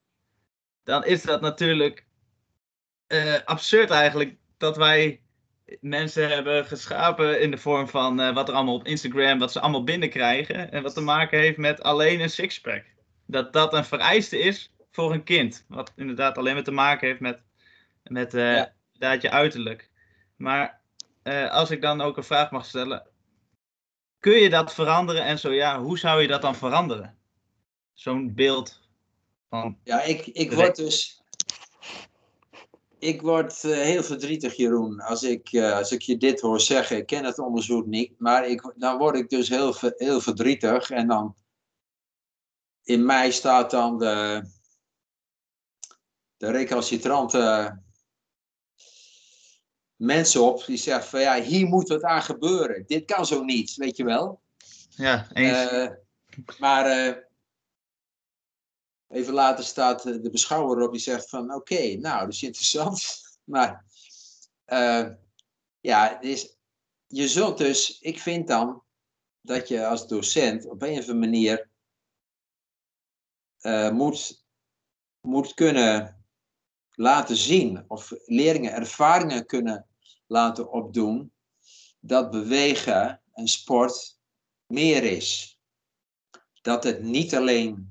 [0.83, 2.05] dan is dat natuurlijk
[3.07, 5.20] uh, absurd eigenlijk dat wij
[5.79, 9.83] mensen hebben geschapen in de vorm van wat er allemaal op Instagram, wat ze allemaal
[9.83, 10.71] binnenkrijgen.
[10.71, 12.85] En wat te maken heeft met alleen een sixpack.
[13.25, 15.65] Dat dat een vereiste is voor een kind.
[15.67, 17.39] Wat inderdaad alleen maar te maken heeft met,
[18.03, 19.11] met ja.
[19.11, 19.89] je uiterlijk.
[20.35, 20.81] Maar
[21.23, 23.07] uh, als ik dan ook een vraag mag stellen,
[24.19, 27.17] kun je dat veranderen en zo ja, hoe zou je dat dan veranderen?
[27.93, 28.79] Zo'n beeld
[29.49, 29.77] van.
[29.83, 31.20] Ja, ik, ik word dus.
[33.01, 36.97] Ik word uh, heel verdrietig, Jeroen, als ik, uh, als ik je dit hoor zeggen.
[36.97, 40.89] Ik ken het onderzoek niet, maar ik, dan word ik dus heel, heel verdrietig.
[40.89, 41.35] En dan.
[42.83, 44.43] In mij staat dan de.
[46.37, 47.75] De recalcitrante
[49.95, 52.83] mensen op die zeggen van ja, hier moet wat aan gebeuren.
[52.87, 54.41] Dit kan zo niet, weet je wel.
[54.89, 55.69] Ja, eens.
[55.69, 55.89] Eh,
[56.59, 57.13] maar eh,
[59.11, 63.03] even later staat eh, de beschouwer op die zegt van oké, nou, dat is interessant.
[63.43, 63.85] Maar
[64.65, 65.09] eh,
[65.79, 66.57] ja, is,
[67.07, 68.83] je zult dus, ik vind dan
[69.41, 71.69] dat je als docent op een of andere manier
[73.59, 74.45] eh, moet,
[75.21, 76.25] moet kunnen
[76.89, 79.87] laten zien of leerlingen ervaringen kunnen
[80.27, 81.33] laten opdoen
[81.99, 84.19] dat bewegen en sport
[84.65, 85.59] meer is.
[86.61, 87.90] Dat het niet alleen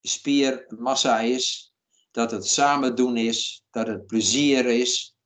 [0.00, 1.74] spiermassa is,
[2.10, 5.16] dat het samen doen is, dat het plezier is,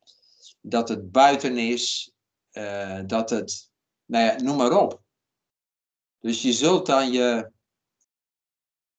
[0.60, 2.12] dat het buiten is,
[2.50, 3.70] eh, dat het,
[4.04, 5.02] nou ja, noem maar op.
[6.18, 7.50] Dus je zult dan je,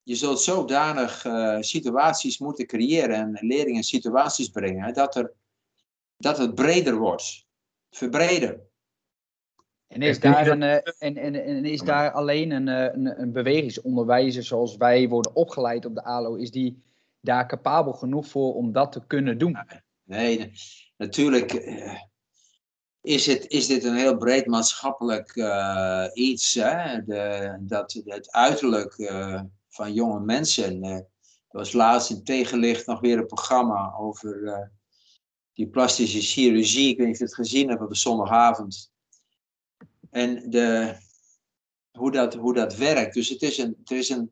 [0.04, 5.34] je zult zodanig eh, situaties moeten creëren en leerlingen in situaties brengen dat, er,
[6.18, 7.46] dat het breder wordt,
[7.90, 8.70] verbreden.
[9.88, 13.32] En is daar, een, eh, en, en, en is daar alleen een, eh, een, een
[13.32, 16.84] bewegingsonderwijzer zoals wij worden opgeleid op de ALO, is die
[17.20, 19.58] daar capabel genoeg voor om dat te kunnen doen?
[20.04, 20.52] Nee, ne-
[20.98, 22.02] natuurlijk eh,
[23.02, 25.36] is, het, is dit een heel breed maatschappelijk
[26.14, 26.54] iets.
[26.54, 27.04] Hè?
[27.06, 29.12] De, dat het uiterlijk
[29.70, 30.84] van jonge mensen.
[30.84, 31.08] er
[31.48, 34.72] was laatst in Tegenlicht nog weer een programma over
[35.54, 36.90] die plastische chirurgie.
[36.90, 38.94] Ik weet niet of je het gezien hebt op de zondagavond.
[40.16, 40.96] En de,
[41.92, 43.14] hoe, dat, hoe dat werkt.
[43.14, 44.32] Dus het is een, het is een,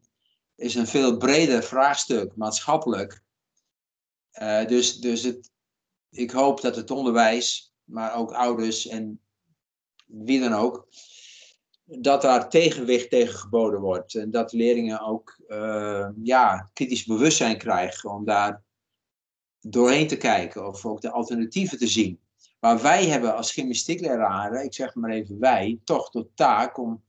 [0.55, 3.21] is een veel breder vraagstuk maatschappelijk.
[4.31, 5.51] Eh, dus dus het,
[6.09, 9.21] ik hoop dat het onderwijs, maar ook ouders en
[10.05, 10.87] wie dan ook,
[11.85, 14.15] dat daar tegenwicht tegen geboden wordt.
[14.15, 18.63] En dat leerlingen ook eh, ja, kritisch bewustzijn krijgen om daar
[19.59, 22.22] doorheen te kijken of ook de alternatieven te zien.
[22.63, 27.03] Maar wij hebben als gymnastiekleraren, ik zeg maar even wij, toch de taak om,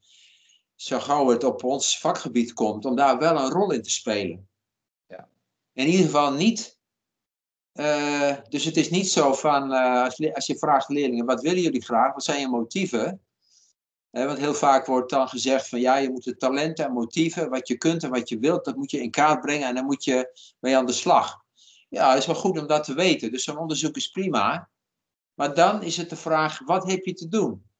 [0.74, 4.48] zo gauw het op ons vakgebied komt, om daar wel een rol in te spelen.
[5.06, 5.28] Ja.
[5.72, 6.78] In ieder geval niet
[7.72, 11.40] eh, dus het is niet zo van, eh, als, le- als je vraagt leerlingen, wat
[11.40, 12.14] willen jullie graag?
[12.14, 13.20] Wat zijn je motieven?
[14.10, 17.50] Eh, want heel vaak wordt dan gezegd van, ja, je moet de talenten en motieven,
[17.50, 19.84] wat je kunt en wat je wilt, dat moet je in kaart brengen en dan
[19.84, 21.42] moet je mee aan de slag.
[21.88, 23.30] Ja, het is wel goed om dat te weten.
[23.32, 24.68] Dus zo'n onderzoek is prima.
[25.34, 27.70] Maar dan is het de vraag, wat heb je te doen?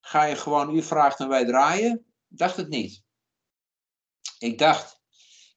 [0.00, 2.06] Ga je gewoon, u vraagt en wij draaien?
[2.28, 3.02] Ik dacht het niet.
[4.38, 5.00] Ik dacht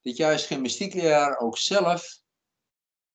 [0.01, 2.21] dat jij als gymnastiekleraar ook zelf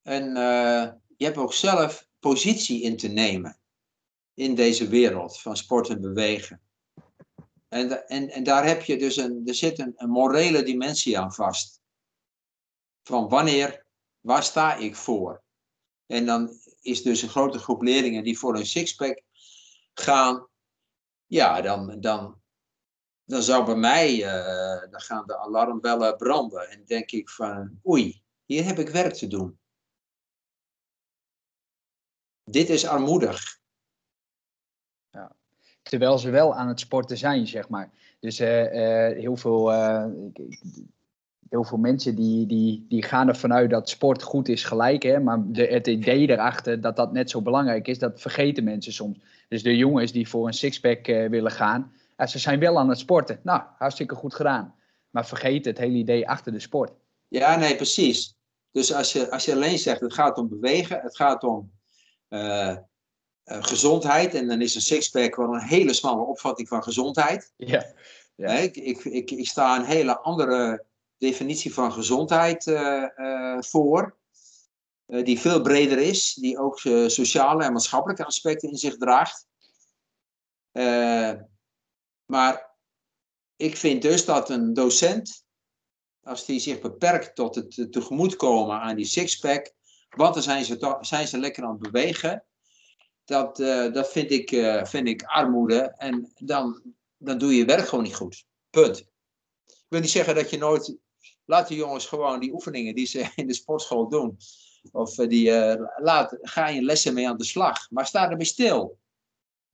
[0.03, 3.61] en eh, je hebt ook zelf positie in te nemen
[4.35, 6.61] in deze wereld van sport en bewegen.
[7.69, 11.33] En, en, en daar heb je dus een, er zit een, een morele dimensie aan
[11.33, 11.81] vast.
[13.03, 13.87] Van wanneer,
[14.21, 15.43] waar sta ik voor?
[16.07, 19.23] En dan is dus een grote groep leerlingen die voor een sixpack
[19.95, 20.49] gaan.
[21.27, 22.41] Ja, dan, dan,
[23.25, 26.71] dan zou bij mij, eh, dan gaan de alarmbellen branden.
[26.71, 29.59] En denk ik van, oei, hier heb ik werk te doen.
[32.45, 33.59] Dit is armoedig.
[35.83, 37.91] Terwijl ze wel aan het sporten zijn, zeg maar.
[38.21, 39.73] Dus eh, eh, heel, veel,
[41.51, 45.03] heel veel mensen die, die, die gaan ervan uit dat sport goed is gelijk.
[45.03, 45.21] Hè?
[45.21, 49.19] Maar de, het idee erachter dat dat net zo belangrijk is, dat vergeten mensen soms.
[49.49, 52.89] Dus de jongens die voor een sixpack eh, willen gaan, ja, ze zijn wel aan
[52.89, 53.41] het sporten.
[53.43, 54.75] Nou, hartstikke goed gedaan.
[55.11, 56.93] Maar vergeet het hele idee achter de sport.
[57.29, 58.37] Ja, nee, precies.
[58.71, 61.73] Dus als je, als je alleen zegt, het gaat om bewegen, het gaat om
[62.29, 62.77] eh, eh,
[63.45, 64.35] gezondheid.
[64.35, 67.53] En dan is een sixpack wel een hele smalle opvatting van gezondheid.
[67.57, 67.87] Ja.
[68.35, 68.51] Ja.
[68.51, 70.85] Ik, ik, ik, ik sta een hele andere
[71.19, 74.17] definitie van gezondheid eh, eh, voor.
[75.07, 79.47] eh, die veel breder is, die ook sociale en maatschappelijke aspecten in zich draagt.
[82.25, 82.75] Maar
[83.57, 85.45] ik vind dus dat een docent,
[86.23, 89.73] als die zich beperkt tot het tegemoetkomen aan die sixpack,
[90.09, 92.45] want dan zijn ze, zijn ze lekker aan het bewegen,
[93.25, 93.57] dat,
[93.93, 94.49] dat vind, ik,
[94.87, 96.83] vind ik armoede en dan,
[97.17, 98.45] dan doe je je werk gewoon niet goed.
[98.71, 98.99] Punt.
[99.67, 100.97] Ik wil niet zeggen dat je nooit.
[101.47, 104.37] Laat de jongens gewoon die oefeningen die ze in de sportschool doen.
[104.93, 105.51] Of eh, die.
[105.53, 107.91] eh, laat, ga je lessen mee aan de slag.
[107.91, 108.99] Maar sta erbij stil.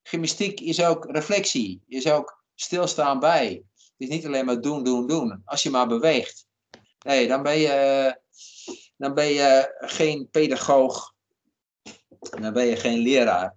[0.02, 1.82] Gymnastiek is ook reflectie.
[1.88, 3.62] Is ook stilstaan bij.
[3.74, 5.42] Het is niet alleen maar doen, doen, doen.
[5.44, 6.46] Als je maar beweegt.
[7.06, 7.68] Nee, dan ben je.
[7.68, 8.12] eh,
[8.96, 11.14] Dan ben je geen pedagoog.
[12.40, 13.56] Dan ben je geen leraar.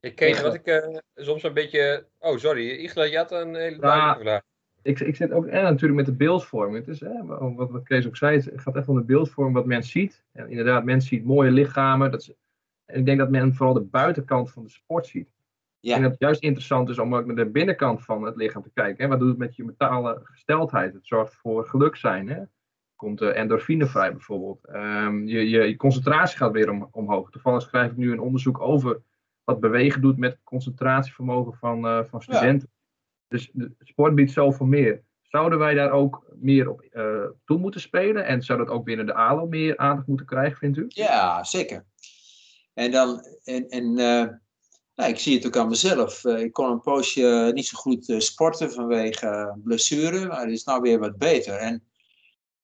[0.00, 2.08] Ik ken wat ik eh, soms een beetje.
[2.18, 2.70] Oh, sorry.
[2.70, 4.42] Igla, je had een hele duidelijke vraag.
[4.82, 6.86] Ik, ik zit ook en natuurlijk met de beeldvorming.
[6.86, 9.66] Het is, hè, wat, wat Kees ook zei, het gaat echt om de beeldvorming wat
[9.66, 10.24] men ziet.
[10.32, 12.10] En inderdaad, men ziet mooie lichamen.
[12.10, 12.32] Dat is,
[12.84, 15.28] en ik denk dat men vooral de buitenkant van de sport ziet.
[15.80, 18.62] Ik denk dat het juist interessant is om ook naar de binnenkant van het lichaam
[18.62, 19.04] te kijken.
[19.04, 19.10] Hè?
[19.10, 20.94] Wat doet het met je mentale gesteldheid?
[20.94, 22.28] Het zorgt voor geluk zijn.
[22.28, 22.42] Hè?
[22.96, 24.68] Komt uh, endorfine vrij bijvoorbeeld.
[24.72, 27.30] Um, je, je, je, concentratie gaat weer om, omhoog.
[27.30, 29.02] Toevallig schrijf ik nu een onderzoek over
[29.44, 32.68] wat bewegen doet met concentratievermogen van, uh, van studenten.
[32.72, 32.79] Ja.
[33.30, 35.02] Dus de sport biedt zoveel meer.
[35.22, 38.26] Zouden wij daar ook meer op uh, toe moeten spelen?
[38.26, 40.84] En zou dat ook binnen de ALO meer aandacht moeten krijgen, vindt u?
[40.88, 41.84] Ja, zeker.
[42.74, 43.94] En dan, en, en
[44.94, 46.24] nou, ik zie het ook aan mezelf.
[46.24, 50.80] Uh, ik kon een poosje niet zo goed sporten vanwege blessure, maar het is nou
[50.80, 51.54] weer wat beter.
[51.54, 51.84] En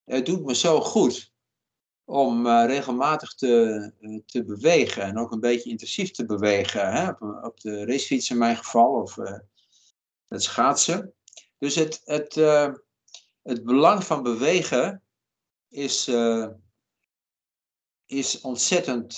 [0.04, 1.32] het doet me zo goed
[2.04, 6.92] om regelmatig te, te bewegen en ook een beetje intensief te bewegen.
[6.92, 7.08] Hè?
[7.08, 9.18] Op, op de racefiets in mijn geval, of
[10.28, 11.14] het schaatsen.
[11.58, 12.34] Dus het, het,
[13.42, 15.02] het belang van bewegen
[15.68, 16.10] is,
[18.06, 19.14] is ontzettend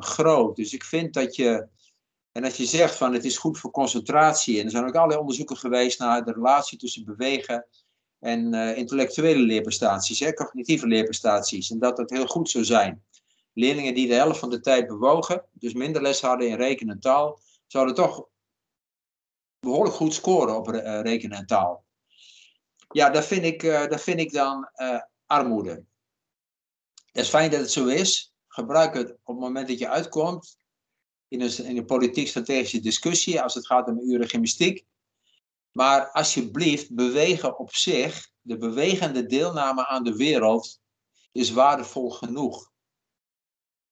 [0.00, 0.56] groot.
[0.56, 1.68] Dus ik vind dat je
[2.36, 5.20] en als je zegt van het is goed voor concentratie, en er zijn ook allerlei
[5.20, 7.66] onderzoeken geweest naar de relatie tussen bewegen
[8.18, 13.04] en intellectuele leerprestaties, hè, cognitieve leerprestaties, en dat dat heel goed zou zijn.
[13.52, 17.00] Leerlingen die de helft van de tijd bewogen, dus minder les hadden in rekenen en
[17.00, 18.26] taal, zouden toch
[19.60, 21.84] behoorlijk goed scoren op uh, rekenen en taal.
[22.88, 24.70] Ja, dat vind ik, uh, dat vind ik dan
[25.26, 25.84] armoede.
[27.12, 28.34] Het is fijn dat het zo is.
[28.48, 30.56] Gebruik het op het moment dat je uitkomt
[31.28, 34.84] in een, in politiek-strategische discussie als het gaat om uren gymnastiek.
[35.72, 40.80] Maar alsjeblieft, bewegen op zich, de bewegende deelname aan de wereld,
[41.32, 42.70] is waardevol genoeg.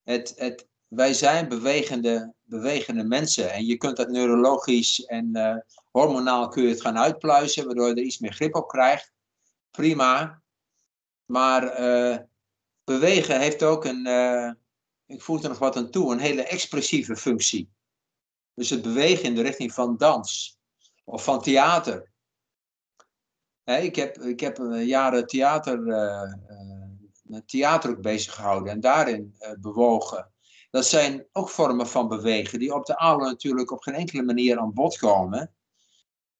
[0.03, 5.57] Het, het, wij zijn bewegende, bewegende mensen en je kunt dat neurologisch en uh,
[5.90, 9.12] hormonaal kun je het gaan uitpluizen, waardoor je er iets meer grip op krijgt.
[9.70, 10.42] Prima.
[11.24, 12.18] Maar uh,
[12.85, 14.52] bewegen heeft ook een, uh,
[15.07, 17.72] ik voeg er nog wat aan toe, een hele expressieve functie.
[18.54, 20.59] Dus het bewegen in de richting van dans
[21.04, 22.12] of van theater.
[23.64, 25.78] ik, heb, ik heb jaren theater,
[27.46, 30.34] theater ook bezig gehouden en daarin bewogen.
[30.75, 34.59] Dat zijn ook vormen van bewegen die op de ALO natuurlijk op geen enkele manier
[34.59, 35.55] aan bod komen.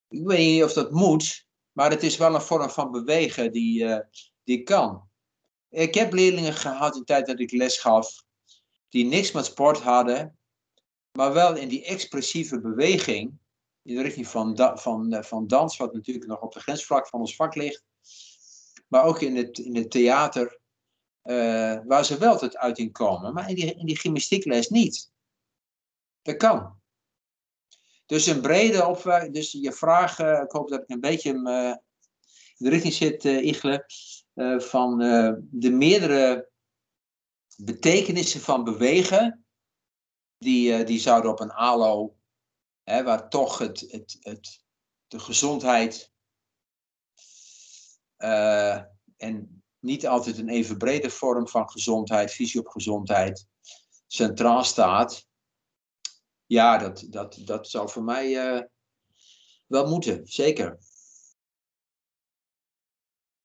[0.09, 4.03] Ik weet niet of dat moet, maar het is wel een vorm van bewegen die,
[4.45, 5.09] die kan.
[5.71, 8.25] Ik heb leerlingen gehad in de tijd dat ik les gaf,
[8.89, 10.39] die niks met sport hadden,
[11.13, 13.39] maar wel in die expressieve beweging,
[13.83, 17.21] in de richting van, van, uh, van dans, wat natuurlijk nog op de grensvlak van
[17.21, 17.85] ons vak ligt,
[18.89, 20.63] maar ook in het, in het theater,
[21.25, 25.13] uh, waar ze wel tot uiting komen, maar in die, in die gymnastiekles niet.
[26.23, 26.83] Dat kan.
[28.07, 31.45] Dus een brede opwekking, dus je vraag, uh, ik hoop dat ik een beetje in
[32.57, 33.85] de richting zit, Igle,
[34.59, 34.99] van
[35.51, 36.51] de meerdere
[37.57, 39.47] betekenissen van bewegen,
[40.39, 42.17] die, die zouden op een ALO,
[42.83, 44.65] hè, waar toch het, het, het,
[45.07, 46.13] de gezondheid
[49.17, 49.54] en
[49.85, 53.47] niet altijd een even brede vorm van gezondheid, visie op gezondheid,
[54.07, 55.27] centraal staat.
[56.47, 58.63] Ja, dat, dat, dat zou voor mij uh,
[59.67, 60.79] wel moeten, zeker.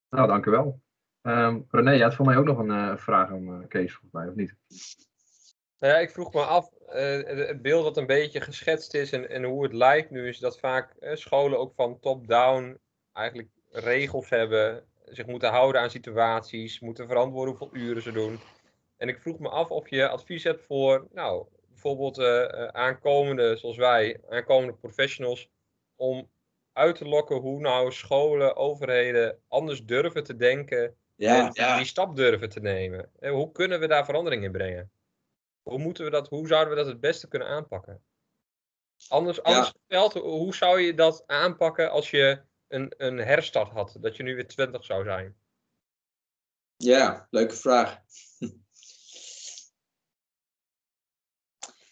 [0.09, 0.81] Nou, dank u wel.
[1.21, 4.11] Um, René, je had voor mij ook nog een uh, vraag aan uh, Kees, volgens
[4.11, 4.55] mij, of niet?
[5.77, 9.29] Nou ja, ik vroeg me af, uh, het beeld dat een beetje geschetst is en,
[9.29, 12.79] en hoe het lijkt nu, is dat vaak scholen ook van top-down
[13.13, 18.39] eigenlijk regels hebben, zich moeten houden aan situaties, moeten verantwoorden hoeveel uren ze doen.
[18.97, 22.19] En ik vroeg me af of je advies hebt voor, nou, bijvoorbeeld
[22.73, 25.49] aankomende, zoals wij, aankomende professionals,
[25.95, 26.29] om
[26.73, 31.77] uit te lokken hoe nou scholen, overheden anders durven te denken ja, en ja.
[31.77, 33.11] die stap durven te nemen.
[33.19, 34.91] En hoe kunnen we daar verandering in brengen?
[35.61, 38.03] Hoe, moeten we dat, hoe zouden we dat het beste kunnen aanpakken?
[39.07, 43.97] Anders, anders verteld, hoe zou je dat aanpakken als je een, een herstart had?
[43.99, 45.35] Dat je nu weer 20 zou zijn?
[46.77, 47.99] Ja, leuke vraag.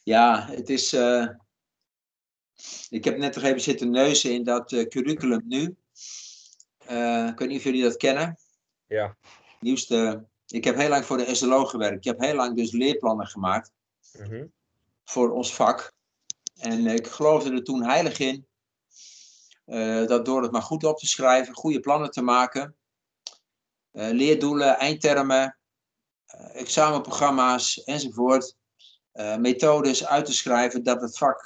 [0.04, 0.94] ja, het is.
[0.94, 1.30] Uh,
[2.90, 5.78] ik heb net nog even zitten neuzen in dat uh, curriculum nu.
[6.92, 8.38] Uh, ik weet niet of jullie dat kennen.
[8.86, 9.18] Ja.
[9.60, 10.28] Nieuwste.
[10.48, 11.98] Ik heb heel lang voor de SLO gewerkt.
[11.98, 13.72] Ik heb heel lang dus leerplannen gemaakt.
[14.14, 14.54] Mm -hmm.
[15.04, 15.94] Voor ons vak.
[16.58, 18.48] En ik geloofde er toen heilig in.
[19.68, 22.76] Uh, dat door het maar goed op te schrijven, goede plannen te maken.
[23.94, 25.58] Uh, leerdoelen, eindtermen,
[26.36, 28.56] uh, examenprogramma's enzovoort.
[29.40, 31.46] methodes uit te schrijven dat het vak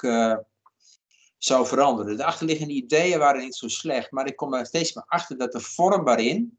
[1.38, 2.16] zou veranderen.
[2.16, 5.52] De achterliggende ideeën waren niet zo slecht, maar ik kom er steeds meer achter dat
[5.52, 6.58] de vorm waarin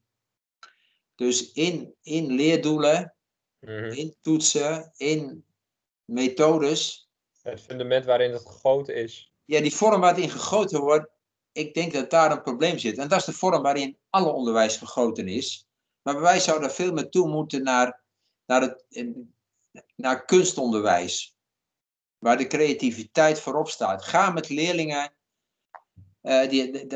[1.16, 3.16] dus in, in leerdoelen,
[3.60, 3.92] mm-hmm.
[3.92, 5.46] in toetsen, in
[6.06, 7.10] methodes.
[7.42, 9.34] Het fundament waarin het gegoten is.
[9.46, 11.12] ja, die vorm waarin gegoten wordt,
[11.54, 12.98] ik denk dat daar een probleem zit.
[12.98, 15.68] En dat is de vorm waarin alle onderwijs gegoten is.
[16.02, 18.04] Maar wij zouden veel meer toe moeten naar,
[18.46, 18.86] naar, het,
[19.96, 21.38] naar kunstonderwijs.
[22.18, 24.04] Waar de creativiteit voorop staat.
[24.04, 25.14] Ga met leerlingen.
[26.22, 26.88] Uh, die,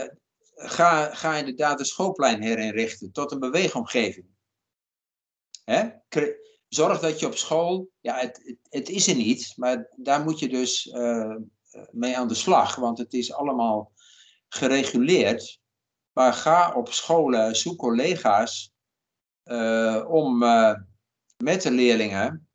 [0.55, 4.25] ga, ga inderdaad de schoolplein herinrichten tot een beweegomgeving.
[5.63, 5.89] Hè?
[6.67, 10.49] Zorg dat je op school, ja, het, het, is er niet, maar daar moet je
[10.49, 11.35] dus uh,
[11.91, 13.91] mee aan de slag, want het is allemaal
[14.49, 15.59] gereguleerd.
[16.11, 18.73] Maar ga op scholen, zoek collega's
[19.43, 20.73] uh, om uh,
[21.43, 22.49] met de leerlingen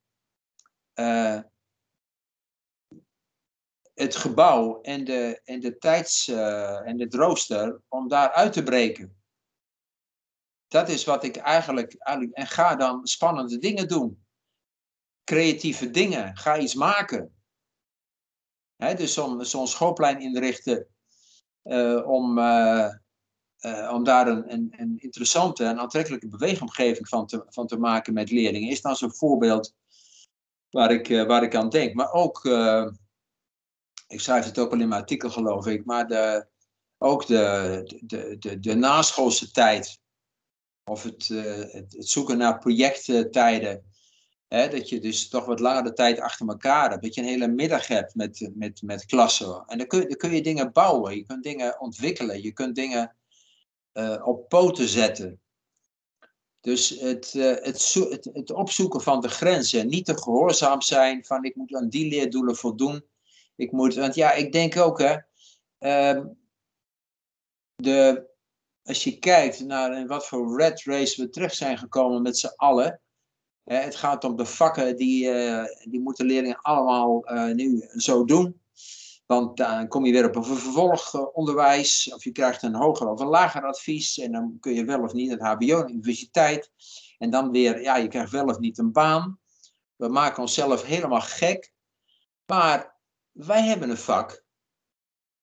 [3.94, 9.22] het gebouw en de, en de tijds- en de rooster om daar uit te breken
[10.72, 11.92] dat is wat ik eigenlijk.
[12.32, 14.24] En ga dan spannende dingen doen.
[15.24, 16.36] Creatieve dingen.
[16.36, 17.36] Ga iets maken.
[18.76, 20.91] Dus zo'n schoolplein inrichten.
[21.64, 22.88] Uh, om, uh,
[23.60, 28.12] uh, om daar een, een, een, interessante en aantrekkelijke beweegomgeving van te, van te maken
[28.12, 28.70] met leerlingen.
[28.70, 29.74] Is dan zo'n voorbeeld
[30.70, 31.94] waar ik, waar ik aan denk.
[31.94, 32.44] Maar ook,
[34.06, 36.46] ik schrijf het ook al in mijn artikel geloof ik, maar de,
[36.98, 40.00] ook de, de, de, de naschoolse tijd
[40.84, 43.91] of het, het, het, zoeken naar projecttijden.
[44.52, 47.02] Dat je dus toch wat langere tijd achter elkaar hebt.
[47.02, 49.64] Dat je een hele middag hebt met, met, met klassen.
[49.66, 51.16] En dan kun, dan kun je dingen bouwen.
[51.16, 52.42] Je kunt dingen ontwikkelen.
[52.42, 53.16] Je kunt dingen
[53.92, 55.40] uh, op poten zetten.
[56.60, 59.88] Dus het, uh, het, het, het, opzoeken van de grenzen.
[59.88, 63.04] Niet te gehoorzaam zijn van ik moet aan die leerdoelen voldoen.
[63.56, 65.16] Ik moet, want ja, ik denk ook hè.
[65.78, 66.24] Uh,
[67.74, 68.26] de,
[68.82, 72.52] als je kijkt naar in wat voor red race we terug zijn gekomen met z'n
[72.56, 73.01] allen.
[73.64, 78.60] Het gaat om de vakken die, uh, die moeten leerlingen allemaal uh, nu zo doen.
[79.26, 83.26] Want dan kom je weer op een vervolgonderwijs, of je krijgt een hoger of een
[83.26, 84.18] lager advies.
[84.18, 86.70] En dan kun je wel of niet het HBO, universiteit.
[87.18, 89.38] En dan weer, ja, je krijgt wel of niet een baan.
[89.96, 91.72] We maken onszelf helemaal gek.
[92.46, 92.98] Maar
[93.30, 94.44] wij hebben een vak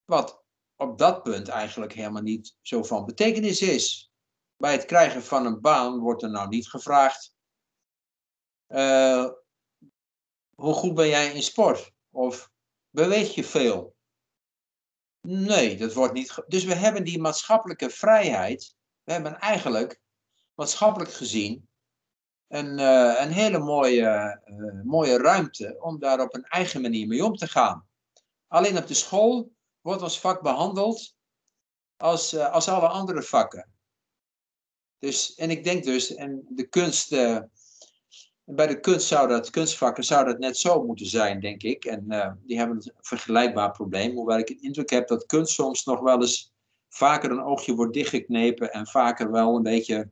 [0.05, 0.43] wat
[0.75, 4.11] op dat punt eigenlijk helemaal niet zo van betekenis is.
[4.57, 7.37] Bij het krijgen van een baan wordt er nou niet gevraagd.
[8.69, 9.29] Uh,
[10.55, 11.91] hoe goed ben jij in sport?
[12.09, 12.51] Of
[12.89, 13.95] beweeg je veel?
[15.21, 16.43] Nee, dat wordt niet.
[16.47, 18.75] Dus we hebben die maatschappelijke vrijheid.
[19.03, 20.01] We hebben eigenlijk
[20.53, 21.69] maatschappelijk gezien
[22.47, 27.25] een, uh, een hele mooie, uh, mooie ruimte om daar op een eigen manier mee
[27.25, 27.87] om te gaan.
[28.47, 29.51] Alleen op de school
[29.81, 31.15] wordt ons vak behandeld
[31.97, 33.73] als, als alle andere vakken.
[34.97, 37.09] Dus, en ik denk dus, en de kunst,
[38.51, 41.85] bij de kunst zou dat, kunstvakken zou dat net zo moeten zijn, denk ik.
[41.85, 45.85] En uh, die hebben een vergelijkbaar probleem, hoewel ik de indruk heb dat kunst soms
[45.85, 46.53] nog wel eens
[46.89, 50.09] vaker een oogje wordt dichtgeknepen en vaker wel een beetje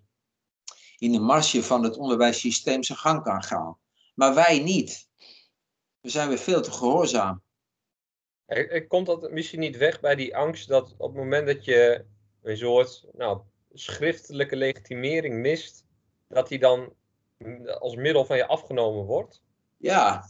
[0.98, 3.78] in de marge van het onderwijssysteem zijn gang kan gaan.
[4.16, 5.10] Maar wij niet.
[6.00, 7.44] We zijn weer veel te gehoorzaam.
[8.88, 12.06] Komt dat misschien niet weg bij die angst dat op het moment dat je
[12.42, 13.42] een soort nou,
[13.74, 15.86] schriftelijke legitimering mist,
[16.28, 16.94] dat die dan
[17.80, 19.42] als middel van je afgenomen wordt?
[19.78, 20.30] Ja,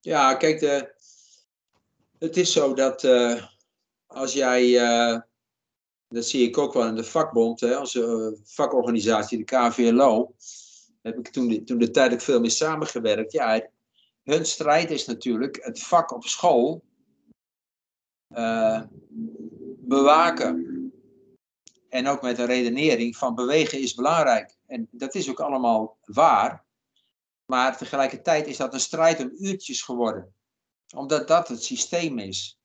[0.00, 0.94] ja kijk, de,
[2.18, 3.44] het is zo dat uh,
[4.06, 4.72] als jij,
[6.08, 7.98] dat zie ik ook wel in de vakbond, hè, als
[8.44, 10.34] vakorganisatie, de KVLO,
[11.02, 13.32] heb ik toen de, toen de tijd ook veel mee samengewerkt.
[13.32, 13.68] Ja,
[14.22, 16.84] hun strijd is natuurlijk het vak op school
[19.78, 20.76] bewaken.
[21.88, 24.57] En ook met een redenering van bewegen is belangrijk.
[24.68, 26.66] En dat is ook allemaal waar.
[27.44, 30.34] Maar tegelijkertijd is dat een strijd om uurtjes geworden.
[30.94, 32.58] Omdat dat het systeem is.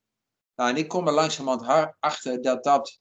[0.56, 2.99] Nou, en ik kom er langzamerhand achter dat, dat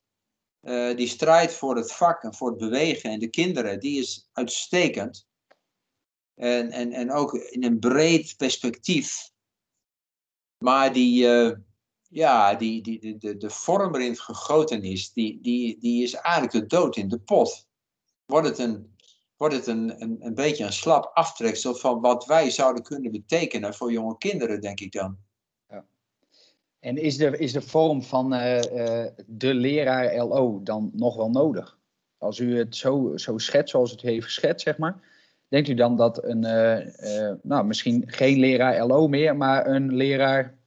[0.61, 4.29] uh, die strijd voor het vak en voor het bewegen en de kinderen, die is
[4.33, 5.27] uitstekend.
[6.35, 9.31] En, en, en ook in een breed perspectief.
[10.59, 11.57] Maar die, uh,
[12.09, 16.77] ja, die, die, de, de vorm waarin gegoten is, die, die, die is eigenlijk de
[16.77, 17.69] dood in de pot.
[18.25, 18.92] Wordt het een,
[19.43, 23.75] wordt het een, een, een beetje een slap aftreksel van wat wij zouden kunnen betekenen
[23.75, 25.17] voor jonge kinderen, denk ik dan.
[25.69, 25.85] Ja.
[26.81, 31.31] En is de, is de vorm van uh, uh, de leraar LO dan nog wel
[31.31, 31.79] nodig?
[32.19, 35.01] Als u het zo, zo schetst zoals het heeft geschetst, zeg maar.
[35.49, 40.59] Denkt u dan dat een, uh, nou misschien geen leraar LO meer, maar een leraar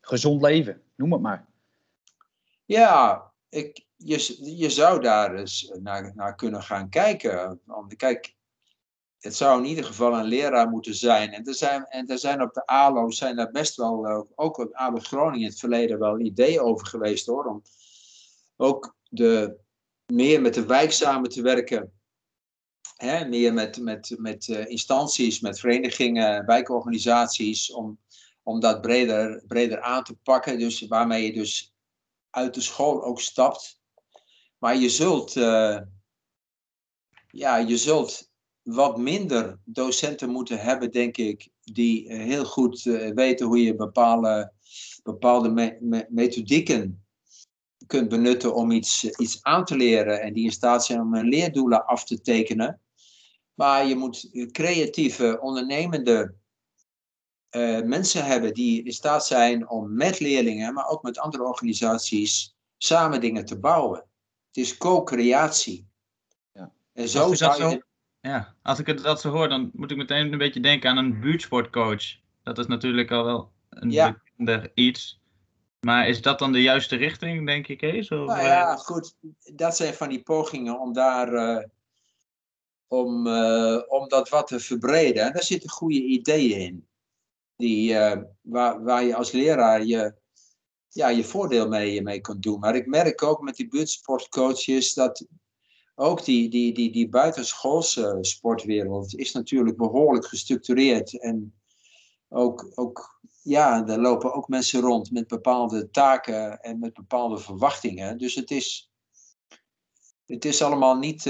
[0.00, 1.46] gezond leven, noem het maar.
[2.64, 7.60] Ja, ik, je, je zou daar eens naar, naar kunnen gaan kijken.
[7.64, 8.34] Want kijk,
[9.24, 11.32] het zou in ieder geval een leraar moeten zijn.
[11.32, 14.58] En er zijn, en er zijn op de ALO zijn daar best wel, uh, ook
[14.58, 17.44] op ALO Groningen in het verleden wel ideeën over geweest hoor.
[17.44, 17.62] Om
[18.56, 19.56] ook de,
[20.12, 21.92] meer met de wijk samen te werken.
[22.96, 27.72] Hè, meer met, met, met uh, instanties, met verenigingen, wijkorganisaties.
[27.72, 27.98] Om,
[28.42, 30.58] om dat breder, breder aan te pakken.
[30.58, 31.74] Dus waarmee je dus
[32.30, 33.82] uit de school ook stapt.
[34.64, 35.78] Maar je zult, uh,
[37.30, 38.30] ja, je zult
[38.62, 44.52] wat minder docenten moeten hebben, denk ik, die heel goed uh, weten hoe je bepaalde,
[45.02, 47.04] bepaalde me me methodieken
[47.86, 51.28] kunt benutten om iets, iets aan te leren en die in staat zijn om hun
[51.28, 52.80] leerdoelen af te tekenen.
[53.54, 56.34] Maar je moet creatieve, ondernemende
[57.50, 62.56] uh, mensen hebben die in staat zijn om met leerlingen, maar ook met andere organisaties,
[62.76, 64.12] samen dingen te bouwen.
[64.54, 65.86] Het is co-creatie.
[66.52, 66.72] Ja.
[66.92, 67.70] En zo zou je.
[67.70, 67.78] Zo,
[68.20, 70.96] ja, als ik het dat zo hoor, dan moet ik meteen een beetje denken aan
[70.96, 72.02] een buurtsportcoach.
[72.42, 74.20] Dat is natuurlijk al wel een Ja.
[74.74, 75.20] iets.
[75.80, 78.10] Maar is dat dan de juiste richting, denk ik, Kees?
[78.10, 79.14] Of, Nou eh, ja, goed.
[79.54, 81.32] Dat zijn van die pogingen om daar.
[81.32, 81.64] eh,
[82.86, 85.24] om, eh, om dat wat te verbreden.
[85.24, 86.88] En daar zitten goede ideeën in.
[87.56, 87.94] Die,
[88.40, 90.14] waar, waar je als leraar je,
[90.94, 92.60] ja, je voordeel mee, mee kunt doen.
[92.60, 95.26] Maar ik merk ook met die buurtsportcoaches dat
[95.94, 101.20] ook die, die, die, die buitenschoolse sportwereld is natuurlijk behoorlijk gestructureerd.
[101.20, 101.54] En
[102.28, 108.18] ook, ook, ja, er lopen ook mensen rond met bepaalde taken en met bepaalde verwachtingen.
[108.18, 108.90] Dus het is,
[110.26, 111.24] het is allemaal niet.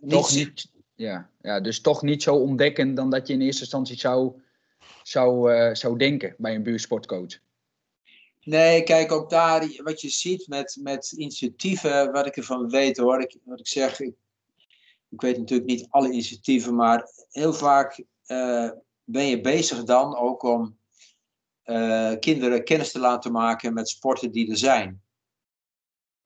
[0.00, 3.62] niet Toch niet, ja, ja, dus toch niet zo ontdekkend dan dat je in eerste
[3.62, 4.42] instantie zou,
[5.06, 7.38] zou, eh, zou denken bij een buurtsportcoach.
[8.44, 13.20] Nee, kijk, ook daar, wat je ziet met, met initiatieven, wat ik ervan weet hoor,
[13.20, 14.14] ik, wat ik zeg, ik,
[15.08, 18.70] ik weet natuurlijk niet alle initiatieven, maar heel vaak eh,
[19.04, 20.78] ben je bezig dan ook om
[21.62, 25.02] eh, kinderen kennis te laten maken met sporten die er zijn.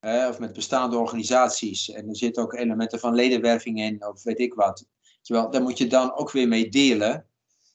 [0.01, 1.91] Of met bestaande organisaties.
[1.91, 4.87] En er zitten ook elementen van ledenwerving in, of weet ik wat.
[5.23, 7.28] Terwijl, daar moet je dan ook weer mee delen.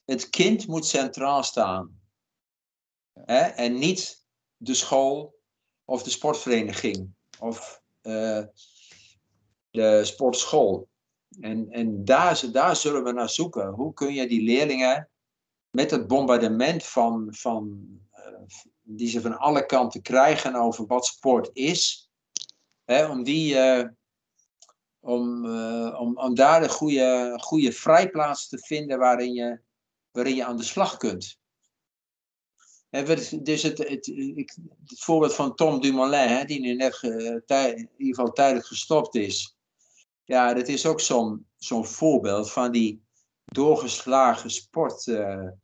[0.05, 2.01] Het kind moet centraal staan.
[3.13, 3.41] Hè?
[3.41, 4.25] En niet
[4.57, 5.35] de school
[5.85, 8.43] of de sportvereniging of eh,
[9.69, 10.89] de sportschool.
[11.39, 13.67] En, en daar, daar zullen we naar zoeken.
[13.67, 15.09] Hoe kun je die leerlingen
[15.69, 18.43] met het bombardement van, van, eh,
[18.81, 22.09] die ze van alle kanten krijgen over wat sport is,
[22.85, 23.87] hè, om, die, eh,
[24.99, 25.45] om,
[25.95, 29.61] om, om daar een goede, goede vrijplaats te vinden waarin je,
[30.13, 31.41] waarin je aan de slag kunt.
[33.41, 34.05] Dus het, het,
[34.85, 38.65] het voorbeeld van Tom Dumoulin, hè, die nu net eh, tij- in ieder geval tijdelijk
[38.65, 39.55] gestopt is.
[40.23, 40.99] Ja, dat is ook
[41.57, 43.03] zo'n voorbeeld van die
[43.45, 45.57] doorgeslagen sportgekte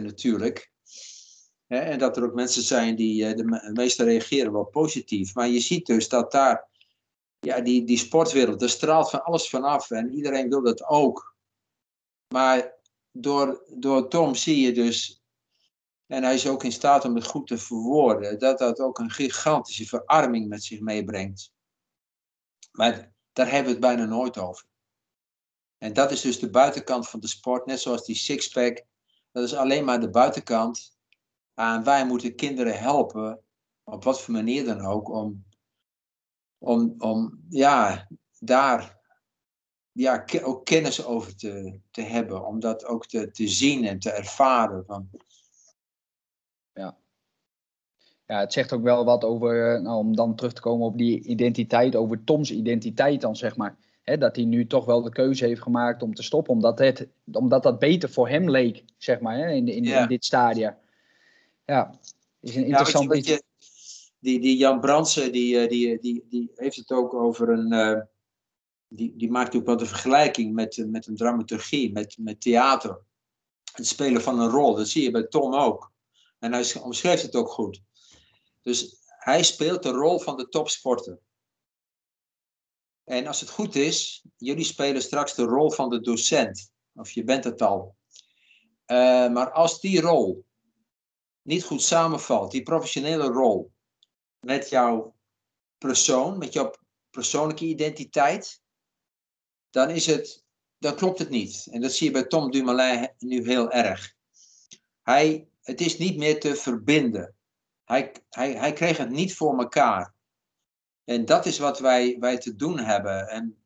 [0.00, 0.72] natuurlijk.
[1.66, 5.34] Hè, en dat er ook mensen zijn die, eh, de me- meesten reageren wel positief.
[5.34, 6.68] Maar je ziet dus dat daar,
[7.40, 9.90] ja, die, die sportwereld, er straalt van alles vanaf.
[9.90, 11.36] En iedereen wil dat ook.
[12.34, 12.74] Maar
[13.16, 15.24] door, door Tom zie je dus
[16.06, 18.38] en hij is ook in staat om het goed te verwoorden.
[18.38, 21.52] Dat dat ook een gigantische verarming met zich meebrengt.
[22.72, 24.66] Maar daar hebben we het bijna nooit over.
[25.78, 27.66] En dat is dus de buitenkant van de sport.
[27.66, 28.84] Net zoals die sixpack.
[29.32, 30.96] Dat is alleen maar de buitenkant.
[31.54, 33.42] En wij moeten kinderen helpen.
[33.84, 35.08] Op wat voor manier dan ook.
[35.08, 35.44] Om,
[36.58, 38.08] om, om ja,
[38.38, 38.93] daar
[39.94, 42.46] ja, ke- ook kennis over te, te hebben.
[42.46, 44.84] Om dat ook te, te zien en te ervaren.
[44.86, 45.08] Van,
[48.26, 50.98] Ja, het zegt ook wel wat over, eh, nou, om dan terug te komen op
[50.98, 53.76] die identiteit, over Toms identiteit dan, zeg maar.
[54.02, 57.08] Hè, dat hij nu toch wel de keuze heeft gemaakt om te stoppen, omdat, het,
[57.32, 60.02] omdat dat beter voor hem leek, zeg maar, hè, in, in, Ja.
[60.02, 60.78] in dit stadia.
[61.64, 61.98] Ja,
[62.40, 63.42] is een Ja, weet je, interessant weet je,
[64.18, 67.72] die, die Jan Brandsen, die, eh, die, die, die heeft het ook over een.
[67.72, 68.00] eh,
[68.94, 73.00] die, die maakt ook wel de vergelijking met, eh, met een dramaturgie, met, met theater.
[73.72, 75.92] Het spelen van een rol, dat zie je bij Tom ook.
[76.38, 77.82] En hij sch- omschrijft het ook goed.
[78.62, 81.18] Dus hij speelt de rol van de topsporter.
[83.04, 86.72] En als het goed is, jullie spelen straks de rol van de docent.
[86.94, 87.96] Of je bent het al.
[88.84, 90.44] Eh, maar als die rol
[91.42, 93.72] niet goed samenvalt, die professionele rol,
[94.40, 95.14] met jouw
[95.78, 96.70] persoon, met jouw
[97.10, 98.62] persoonlijke identiteit,
[99.74, 100.44] dan is het,
[100.78, 101.66] dan klopt het niet.
[101.70, 104.14] En dat zie je bij Tom Dumoulin nu heel erg.
[105.02, 107.34] Hij, het is niet meer te verbinden.
[107.84, 110.14] Hij, hij, hij kreeg het niet voor elkaar.
[111.04, 113.28] En dat is wat wij, wij te doen hebben.
[113.28, 113.58] En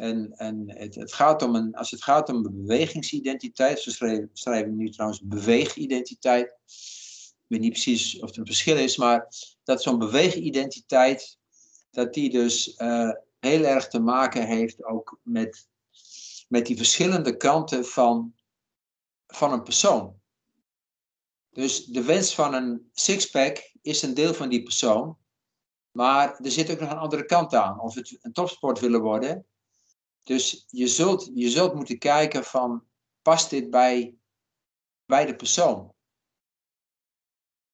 [0.00, 3.90] En, en het, het gaat om een, als het gaat om een bewegingsidentiteit, ze
[4.32, 6.48] schrijven, nu trouwens beweegidentiteit.
[6.48, 9.28] Ik weet niet precies of er een verschil is, maar
[9.64, 11.38] dat zo'n beweegidentiteit,
[11.90, 15.68] dat die dus uh, heel erg te maken heeft ook met,
[16.48, 18.34] met die verschillende kanten van,
[19.26, 20.20] van een persoon.
[21.50, 25.18] Dus de wens van een sixpack is een deel van die persoon.
[25.90, 27.80] Maar er zit ook nog een andere kant aan.
[27.80, 29.46] Of het een topsport willen worden.
[30.24, 32.84] Dus je zult, je zult moeten kijken van,
[33.22, 34.14] past dit bij,
[35.04, 35.94] bij de persoon?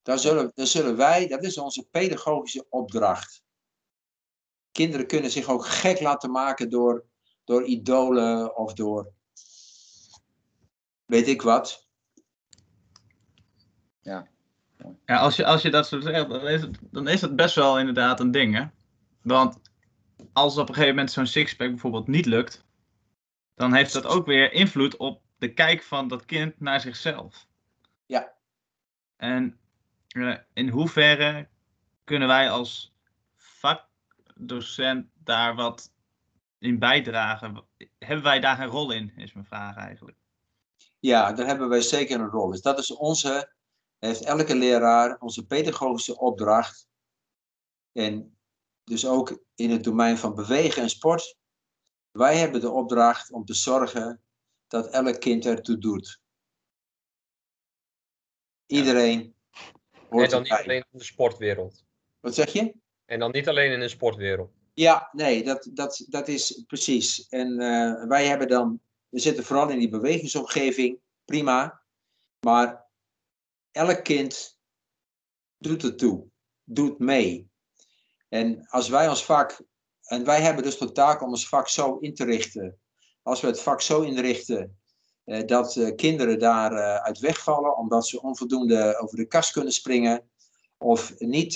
[0.02, 3.42] Daar zullen, daar zullen wij, dat is onze pedagogische opdracht.
[4.76, 7.04] Kinderen kunnen zich ook gek laten maken door,
[7.44, 9.14] door idolen of door
[11.06, 11.88] weet ik wat.
[14.00, 14.28] Ja.
[15.04, 17.54] Ja, als je, als je dat zo zegt, dan is, het, dan is het best
[17.54, 18.66] wel inderdaad een ding, hè?
[19.22, 19.60] Want
[20.32, 22.64] als op een gegeven moment zo'n sixpack bijvoorbeeld niet lukt,
[23.54, 27.46] dan heeft dat ook weer invloed op de kijk van dat kind naar zichzelf.
[28.06, 28.34] Ja.
[29.16, 29.58] En
[30.16, 31.48] uh, in hoeverre
[32.04, 32.94] kunnen wij als
[34.36, 35.92] vakdocent daar wat
[36.58, 37.66] in bijdragen?
[37.98, 40.18] Hebben wij daar een rol in, is mijn vraag eigenlijk.
[40.98, 42.50] Ja, daar hebben wij zeker een rol.
[42.50, 43.52] Dus dat is onze,
[43.98, 46.88] heeft elke leraar onze pedagogische opdracht.
[47.92, 48.38] En
[48.84, 51.36] dus ook in het domein van bewegen en sport.
[52.10, 54.22] Wij hebben de opdracht om te zorgen
[54.66, 56.20] dat elk kind ertoe doet.
[58.66, 59.34] Iedereen.
[60.10, 61.84] en dan niet alleen in de sportwereld.
[62.20, 62.74] Wat zeg je?
[63.06, 64.50] En dan niet alleen in de sportwereld.
[64.74, 67.28] Ja, nee, dat, dat, dat is precies.
[67.28, 71.82] En uh, wij hebben dan we zitten vooral in die bewegingsomgeving, prima.
[72.40, 72.86] Maar
[73.70, 74.58] elk kind
[75.58, 76.26] doet het toe,
[76.64, 77.50] doet mee.
[78.28, 79.60] En als wij ons vak,
[80.02, 82.78] en wij hebben dus de taak om ons vak zo in te richten.
[83.22, 84.78] Als we het vak zo inrichten
[85.24, 89.72] eh, dat uh, kinderen daar uh, uit wegvallen, omdat ze onvoldoende over de kast kunnen
[89.72, 90.30] springen,
[90.78, 91.54] of niet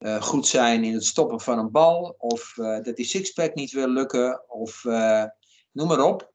[0.00, 3.88] uh, goed zijn in het stoppen van een bal, of dat die sixpack niet wil
[3.88, 4.84] lukken, of
[5.72, 6.32] noem maar op,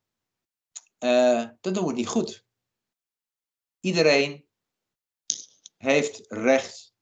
[0.97, 2.45] dan doen we het niet goed.
[3.79, 4.45] Iedereen
[5.77, 6.93] heeft recht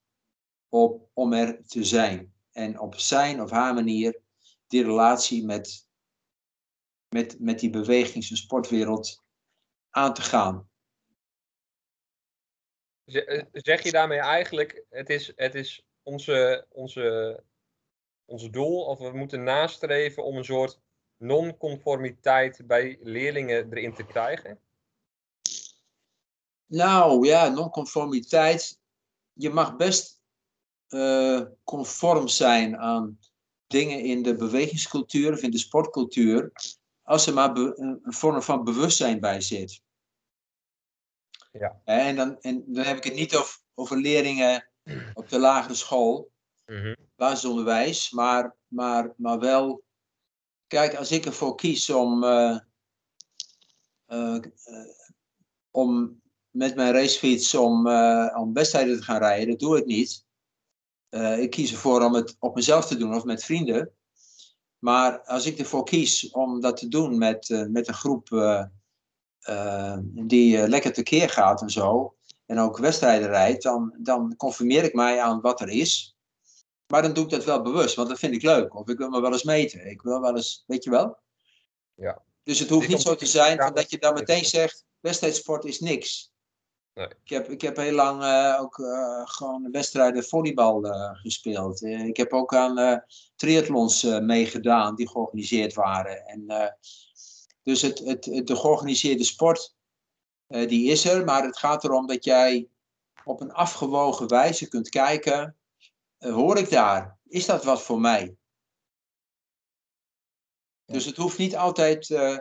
[0.70, 2.34] op, om er te zijn.
[2.51, 4.22] En op zijn of haar manier
[4.68, 5.88] die relatie met,
[7.07, 9.24] met, met die bewegings- en sportwereld
[9.89, 10.70] aan te gaan.
[13.03, 17.39] Eh, zeg je daarmee eigenlijk, het is, het is onze, onze,
[18.26, 20.80] onze doel, of we moeten nastreven om een soort
[21.18, 24.60] non-conformiteit bij leerlingen erin te krijgen?
[26.66, 28.80] Nou ja, non-conformiteit.
[29.34, 30.22] Je mag best
[30.89, 33.20] uh, conform zijn aan
[33.68, 36.51] dingen in de bewegingscultuur of in de sportcultuur,
[37.04, 39.82] als er maar een vorm van bewustzijn bij zit.
[41.51, 41.82] Ja.
[41.84, 44.68] En, dan, en dan heb ik het niet over, over leerlingen
[45.14, 46.32] op de lagere school,
[46.66, 46.96] mm -hmm.
[47.16, 49.84] basisonderwijs, maar, maar, maar wel
[50.74, 52.58] Kijk, als ik ervoor kies om, uh,
[54.08, 54.40] uh,
[55.72, 57.88] om met mijn racefiets om,
[58.36, 60.26] om wedstrijden te gaan rijden, dat doe ik niet.
[61.40, 63.92] ik kies ervoor om het op mezelf te doen of met vrienden.
[64.80, 68.28] Maar als ik ervoor kies om dat te doen met, met een groep
[70.12, 72.16] die lekker tekeer gaat en zo,
[72.46, 76.18] en ook wedstrijden rijdt, dan, dan conformeer ik mij aan wat er is.
[76.88, 78.76] Maar dan doe ik dat wel bewust, want dat vind ik leuk.
[78.76, 79.89] Of ik wil me wel eens meten.
[79.89, 81.18] Ik wil wel eens, weet je wel?
[81.94, 82.22] Ja.
[82.44, 86.32] Dus het hoeft niet zo te zijn dat je dan meteen zegt, wedstrijdsport is niks.
[86.94, 87.08] Nee.
[87.24, 91.82] Ik, heb, ik heb heel lang uh, ook uh, gewoon wedstrijden volleybal uh, gespeeld.
[91.84, 93.04] ik heb ook aan
[93.36, 96.26] triathlons meegedaan die georganiseerd waren.
[96.26, 96.74] En,
[97.64, 99.76] dus het, het, het, de georganiseerde sport,
[100.54, 101.26] die is er.
[101.26, 102.68] Maar het gaat erom dat jij
[103.26, 105.58] op een afgewogen wijze kunt kijken
[106.24, 107.18] uh, hoor ik daar?
[107.28, 108.36] Is dat wat voor mij?
[110.86, 112.38] Dus het hoeft niet altijd uh,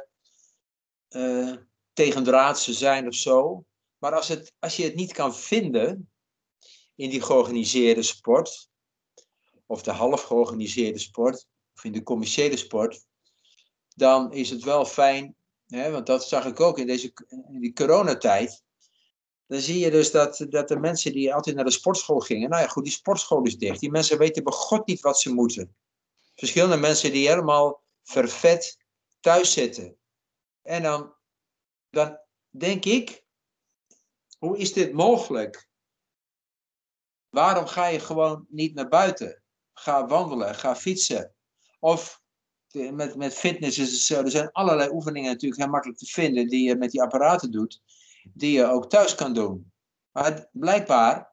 [1.08, 1.56] uh,
[1.92, 3.64] tegendraads te zijn of zo.
[3.98, 6.10] Maar als, het, als je het niet kan vinden
[6.94, 8.68] in die georganiseerde sport,
[9.66, 13.06] of de half georganiseerde sport, of in de commerciële sport,
[13.88, 15.36] dan is het wel fijn,
[15.72, 17.12] want dat zag ik ook in, deze,
[17.48, 18.62] die coronatijd
[19.52, 22.62] dan zie je dus dat, dat de mensen die altijd naar de sportschool gingen, nou
[22.62, 23.80] ja, goed, die sportschool is dicht.
[23.80, 25.76] Die mensen weten bij God niet wat ze moeten.
[26.34, 28.78] Verschillende mensen die helemaal vervet
[29.20, 29.96] thuis zitten.
[30.62, 31.14] En dan,
[31.90, 32.18] dan
[32.50, 33.24] denk ik,
[34.38, 35.68] hoe is dit mogelijk?
[37.28, 39.42] Waarom ga je gewoon niet naar buiten?
[39.72, 41.34] Ga wandelen, ga fietsen.
[41.80, 42.21] Of
[42.72, 44.22] met, met fitness is het zo.
[44.22, 47.82] Er zijn allerlei oefeningen natuurlijk heel makkelijk te vinden die je met die apparaten doet,
[48.32, 49.72] die je ook thuis kan doen.
[50.12, 51.32] Maar blijkbaar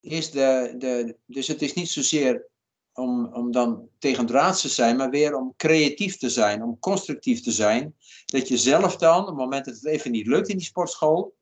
[0.00, 1.16] is de, de.
[1.26, 2.50] Dus het is niet zozeer
[2.92, 7.52] om, om dan tegendraads te zijn, maar weer om creatief te zijn, om constructief te
[7.52, 7.96] zijn.
[8.24, 11.36] Dat je zelf dan, op het moment dat het even niet lukt in die sportschool,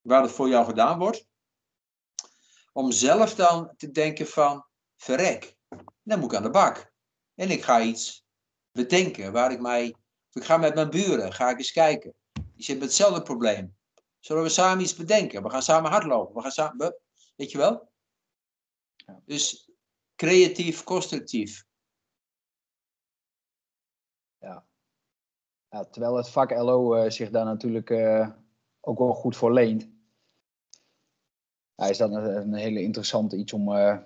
[0.00, 1.26] waar het voor jou gedaan wordt,
[2.72, 4.64] om zelf dan te denken van,
[4.96, 5.56] verrek,
[6.02, 6.92] dan moet ik aan de bak.
[7.34, 8.25] En ik ga iets
[8.76, 9.94] bedenken waar ik mij,
[10.32, 12.14] ik ga met mijn buren, ga ik eens kijken.
[12.32, 13.76] Die zit met hetzelfde probleem.
[14.20, 15.42] Zullen we samen iets bedenken?
[15.42, 16.34] We gaan samen hardlopen.
[16.34, 16.96] We gaan samen,
[17.36, 17.88] weet je wel?
[18.96, 19.22] Ja.
[19.24, 19.70] Dus
[20.14, 21.64] creatief, constructief.
[25.76, 28.30] Ja, terwijl het vak LO eh, zich daar natuurlijk eh,
[28.80, 29.88] ook wel goed voor leent.
[31.74, 33.98] Ja, is dat een, een hele interessante iets om, eh,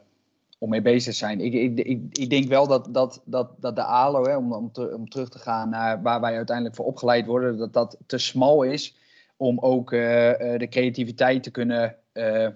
[0.63, 1.41] om mee bezig te zijn.
[1.41, 4.73] Ik, ik, ik, ik denk wel dat, dat, dat, dat de ALO, hè, om, om,
[4.73, 8.19] te- om terug te gaan naar waar wij uiteindelijk voor opgeleid worden, dat dat te
[8.19, 8.97] smal is
[9.37, 12.49] om ook eh, eh, de creativiteit te kunnen eh,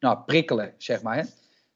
[0.00, 1.16] nou, prikkelen, zeg maar.
[1.16, 1.22] Hè?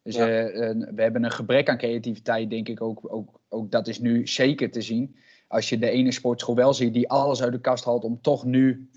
[0.03, 0.26] Dus Ja.
[0.26, 3.70] we hebben een gebrek aan creativiteit, denk ik ook, ook, ook.
[3.70, 5.16] Dat is nu zeker te zien.
[5.49, 8.45] Als je de ene sportschool wel ziet die alles uit de kast haalt om toch
[8.45, 8.89] nu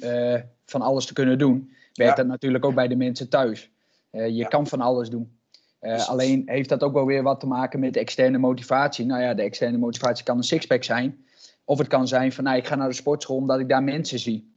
[0.66, 2.24] van alles te kunnen doen, werkt Ja.
[2.24, 3.72] dat natuurlijk ook bij de mensen thuis.
[4.12, 4.48] Je Ja.
[4.48, 5.40] kan van alles doen.
[5.82, 9.06] Eh, alleen heeft dat ook wel weer wat te maken met de externe motivatie.
[9.06, 11.26] Nou ja, de externe motivatie kan een sixpack zijn.
[11.64, 14.20] Of het kan zijn van, nou, ik ga naar de sportschool omdat ik daar mensen
[14.20, 14.56] zie.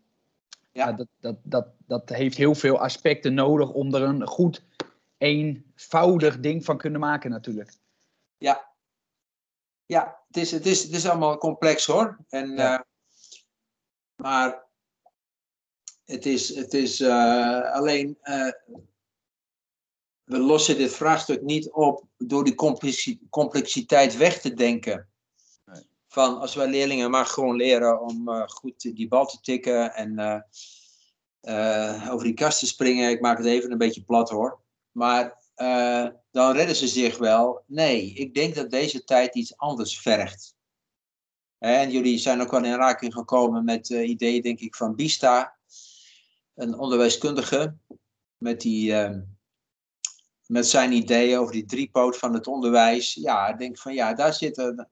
[0.72, 0.92] Ja.
[0.92, 4.62] Dat, dat, dat, dat heeft heel veel aspecten nodig om er een goed,
[5.18, 7.72] eenvoudig ding van kunnen maken natuurlijk.
[8.38, 8.72] Ja.
[9.86, 12.18] Ja, het is, het is, het is allemaal complex hoor.
[12.28, 12.74] En, Ja.
[12.78, 12.80] eh,
[14.22, 14.62] maar
[16.04, 18.18] het is, het is eh, alleen.
[20.24, 25.08] We lossen dit vraagstuk niet op door die complexi- complexiteit weg te denken.
[25.64, 25.82] Nee.
[26.08, 30.18] Van als wij leerlingen maar gewoon leren om eh, goed die bal te tikken en
[30.18, 30.40] eh,
[31.40, 33.10] eh, over die kast te springen.
[33.10, 34.62] Ik maak het even een beetje plat hoor.
[34.90, 35.42] Maar
[36.30, 37.62] dan redden ze zich wel.
[37.66, 40.56] Nee, ik denk dat deze tijd iets anders vergt.
[41.58, 45.56] En jullie zijn ook wel in aanraking gekomen met ideeën, denk ik, van Bista,
[46.54, 47.76] een onderwijskundige,
[48.36, 49.18] met, die, eh,
[50.46, 53.14] met zijn ideeën over die driepoot van het onderwijs.
[53.14, 54.86] Ja, ik denk van ja, daar zit, een,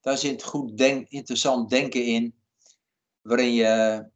[0.00, 2.34] daar zit goed denk, interessant denken in,
[3.22, 4.06] waarin je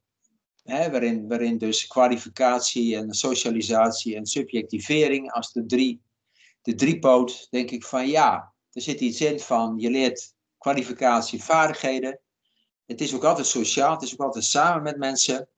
[0.62, 6.02] Hè, waarin, waarin dus kwalificatie en socialisatie en subjectivering als de, drie,
[6.62, 12.20] de driepoot, denk ik van ja, er zit iets in van je leert kwalificatie, vaardigheden.
[12.86, 15.48] Het is ook altijd sociaal, het is ook altijd samen met mensen.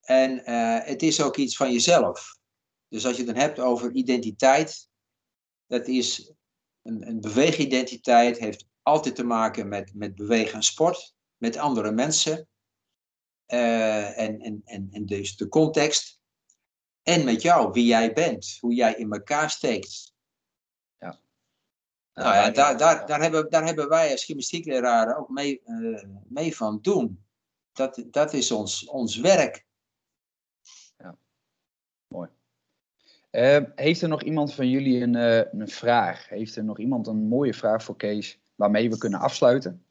[0.00, 2.38] En eh, het is ook iets van jezelf.
[2.94, 4.88] Dus als je het dan hebt over identiteit,
[5.66, 6.32] dat is
[6.82, 12.48] een, een beweegidentiteit, heeft altijd te maken met, met bewegen en sport, met andere mensen.
[13.46, 16.20] Eh, en, en, en, en dus de context.
[17.02, 20.12] En met jou, wie jij bent, hoe jij in elkaar steekt.
[22.12, 26.56] Nou ja, daar, daar, daar, hebben, daar hebben wij als gymnastiekleraren ook mee, eh, mee
[26.56, 27.24] van doen.
[27.72, 29.66] Dat, dat is ons, ons werk.
[33.34, 36.28] Eh, heeft er nog iemand van jullie een, eh, een vraag?
[36.28, 39.82] Heeft er nog iemand een mooie vraag voor Kees waarmee we kunnen afsluiten?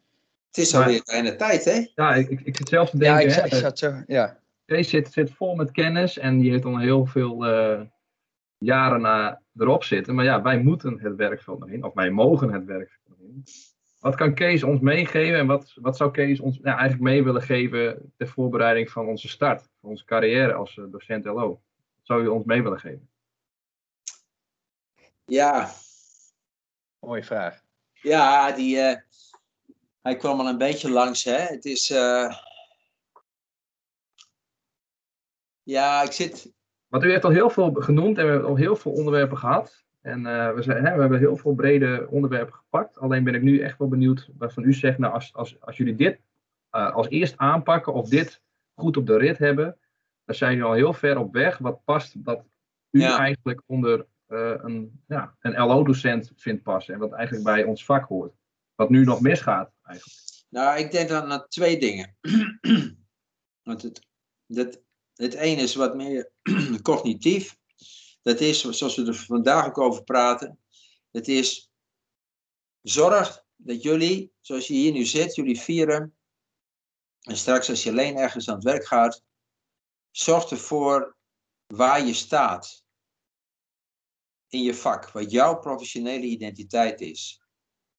[0.47, 1.85] Het is alweer bijna tijd, hè?
[1.95, 3.23] Ja, ik, ik, ik zit zelf te Ja, denken.
[3.23, 3.93] ik, hè, zat- ik zat zo.
[4.07, 7.81] Ja, Kees zit, zit vol met kennis en die heeft al heel veel eh,
[8.57, 10.15] jaren na erop zitten.
[10.15, 13.43] Maar ja, wij moeten het werkveld nog in, of wij mogen het werkveld nog in.
[13.99, 17.41] Wat kan Kees ons meegeven en wat, wat zou Kees ons ja, eigenlijk mee willen
[17.41, 21.47] geven ter voorbereiding van onze start, van onze carrière als eh, docent LO?
[21.47, 21.59] Wat
[22.01, 23.07] zou u ons mee willen geven?
[25.25, 25.69] Ja,
[26.99, 27.61] mooie vraag.
[27.93, 28.97] ja die, eh,
[30.01, 31.37] hij kwam al een beetje langs, hè?
[31.37, 31.89] Het is.
[31.89, 32.37] eh,
[35.63, 36.53] Ja, ik zit.
[36.87, 39.83] Want u heeft al heel veel genoemd en we hebben al heel veel onderwerpen gehad.
[40.01, 42.97] En eh, we, zijn, hè, we hebben heel veel brede onderwerpen gepakt.
[42.97, 45.95] Alleen ben ik nu echt wel benieuwd waarvan u zegt, nou, als, als, als jullie
[45.95, 46.19] dit
[46.69, 48.41] eh, als eerst aanpakken of dit
[48.75, 49.77] goed op de rit hebben,
[50.25, 51.57] dan zijn jullie al heel ver op weg.
[51.57, 52.43] Wat past dat
[52.89, 53.17] u Ja.
[53.17, 58.33] eigenlijk onder een, ja, een LO-docent vindt passen en wat eigenlijk bij ons vak hoort.
[58.75, 60.17] Wat nu nog misgaat eigenlijk.
[60.49, 62.17] Nou, ik denk dan aan twee dingen.
[63.67, 64.07] Want het,
[64.45, 64.81] dat,
[65.13, 66.31] het ene is wat meer
[66.81, 67.57] cognitief.
[68.21, 70.59] Dat is, zoals we er vandaag ook over praten.
[71.11, 71.71] Het is,
[72.81, 76.15] zorg dat jullie, zoals je hier nu zit, jullie vieren.
[77.21, 79.23] En straks als je alleen ergens aan het werk gaat.
[80.11, 81.17] Zorg ervoor
[81.65, 82.82] waar je staat.
[84.53, 85.11] In je vak.
[85.11, 87.41] Wat jouw professionele identiteit is.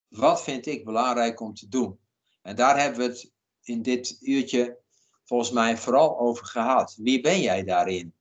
[0.09, 1.99] Wat vind ik belangrijk om te doen?
[2.43, 3.33] En daar hebben we het
[3.63, 4.79] in dit uurtje
[5.25, 6.95] volgens mij vooral over gehad.
[7.01, 8.15] Wie ben jij daarin?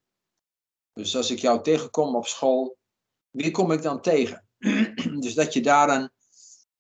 [0.93, 2.77] Dus als ik jou tegenkom op school,
[3.29, 4.47] wie kom ik dan tegen?
[5.23, 6.11] dus dat je daar een.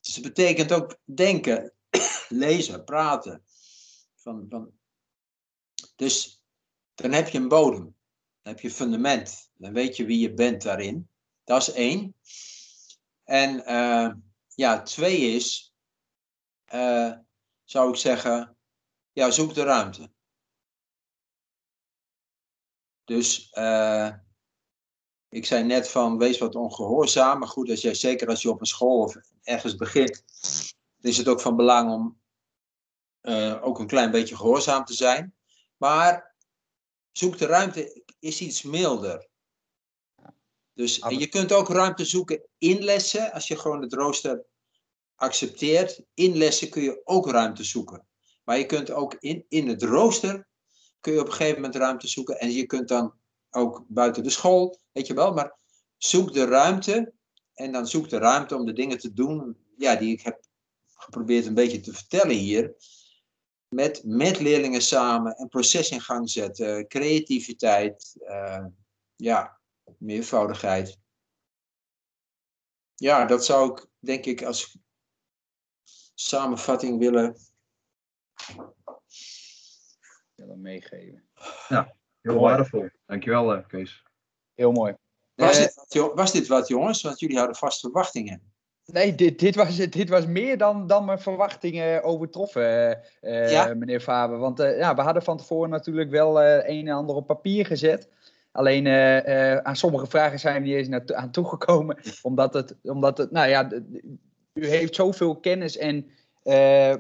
[0.01, 1.73] Dus het betekent ook denken,
[2.29, 3.43] lezen, praten.
[4.15, 4.71] Van, van,
[5.95, 6.41] dus
[6.93, 7.95] dan heb je een bodem.
[8.41, 9.51] Dan heb je fundament.
[9.53, 11.07] Dan weet je wie je bent daarin.
[11.43, 12.15] Dat is één.
[13.23, 14.13] En uh,
[14.55, 15.75] ja, twee is,
[16.73, 17.13] uh,
[17.63, 18.57] zou ik zeggen,
[19.11, 20.11] ja, zoek de ruimte.
[23.03, 24.13] Dus uh,
[25.29, 27.39] ik zei net van, wees wat ongehoorzaam.
[27.39, 30.23] Maar goed, als jij, zeker als je op een school of ergens begint,
[31.01, 32.21] is het ook van belang om
[33.61, 35.35] ook een klein beetje gehoorzaam te zijn.
[35.77, 36.35] Maar
[37.11, 39.31] zoek de ruimte is iets milder.
[40.73, 44.45] Dus en je kunt ook ruimte zoeken in lessen, als je gewoon het rooster
[45.15, 46.03] accepteert.
[46.13, 48.07] In lessen kun je ook ruimte zoeken.
[48.43, 50.47] Maar je kunt ook in, in het rooster,
[50.99, 52.39] kun je op een gegeven moment ruimte zoeken.
[52.39, 53.13] En je kunt dan
[53.49, 55.33] ook buiten de school, weet je wel.
[55.33, 55.57] Maar
[55.97, 57.13] zoek de ruimte
[57.53, 60.45] en dan zoek de ruimte om de dingen te doen ja, die ik heb
[60.95, 62.75] geprobeerd een beetje te vertellen hier.
[63.69, 68.65] Met, met leerlingen samen een proces in gang zetten, creativiteit, uh,
[69.15, 69.61] ja,
[70.03, 70.99] meervoudigheid.
[72.95, 74.77] Ja, dat zou ik denk ik als
[76.13, 77.35] samenvatting willen,
[80.35, 81.27] willen meegeven.
[81.67, 82.89] Ja, heel waardevol.
[83.05, 84.03] Dankjewel uh, Kees.
[84.53, 84.95] Heel mooi.
[85.35, 87.01] Was, uh, dit wat, was dit wat jongens?
[87.01, 88.51] Want jullie hadden vast verwachtingen.
[88.85, 93.73] Nee, dit, dit, was, dit was meer dan, dan mijn verwachtingen overtroffen, uh, ja?
[93.73, 94.37] meneer Faber.
[94.37, 98.09] Want ja, we hadden van tevoren natuurlijk wel een en ander op papier gezet.
[98.53, 101.97] Alleen uh, uh, aan sommige vragen zijn we niet eens aan toegekomen.
[102.21, 103.69] Omdat het, omdat het, nou ja,
[104.53, 106.05] u heeft zoveel kennis en
[106.43, 106.95] uh,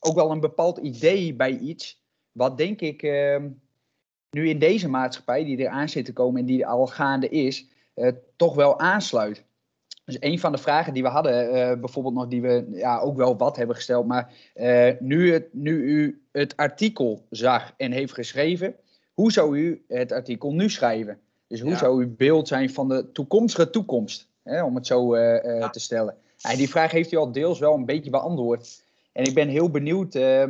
[0.00, 2.04] ook wel een bepaald idee bij iets.
[2.32, 3.48] Wat denk ik ehm,
[4.30, 7.66] nu in deze maatschappij die er aan zit te komen en die al gaande is,
[8.36, 9.44] toch wel aansluit.
[10.04, 13.36] Dus een van de vragen die we hadden, bijvoorbeeld nog, die we ja, ook wel
[13.36, 14.32] wat hebben gesteld, maar
[15.00, 18.76] nu, het, nu u het artikel zag en heeft geschreven,
[19.16, 21.18] hoe zou u het artikel nu schrijven?
[21.46, 24.28] Dus hoe zou uw beeld zijn van de toekomstige toekomst?
[24.42, 25.70] Hè, om het zo uh, uh, ja.
[25.70, 26.16] te stellen.
[26.40, 28.84] En die vraag heeft u al deels wel een beetje beantwoord.
[29.12, 30.14] En ik ben heel benieuwd.
[30.14, 30.44] Uh,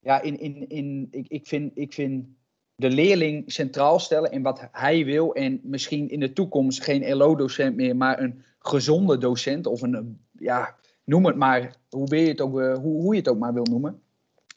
[0.00, 2.26] ja, in, in, in, ik, ik, vind, ik vind
[2.74, 5.34] de leerling centraal stellen in wat hij wil.
[5.34, 9.66] En misschien in de toekomst geen LO-docent meer, maar een gezonde docent.
[9.66, 13.28] Of een, ja, noem het maar, hoe, wil je het ook, hoe, hoe je het
[13.28, 14.02] ook maar wil noemen.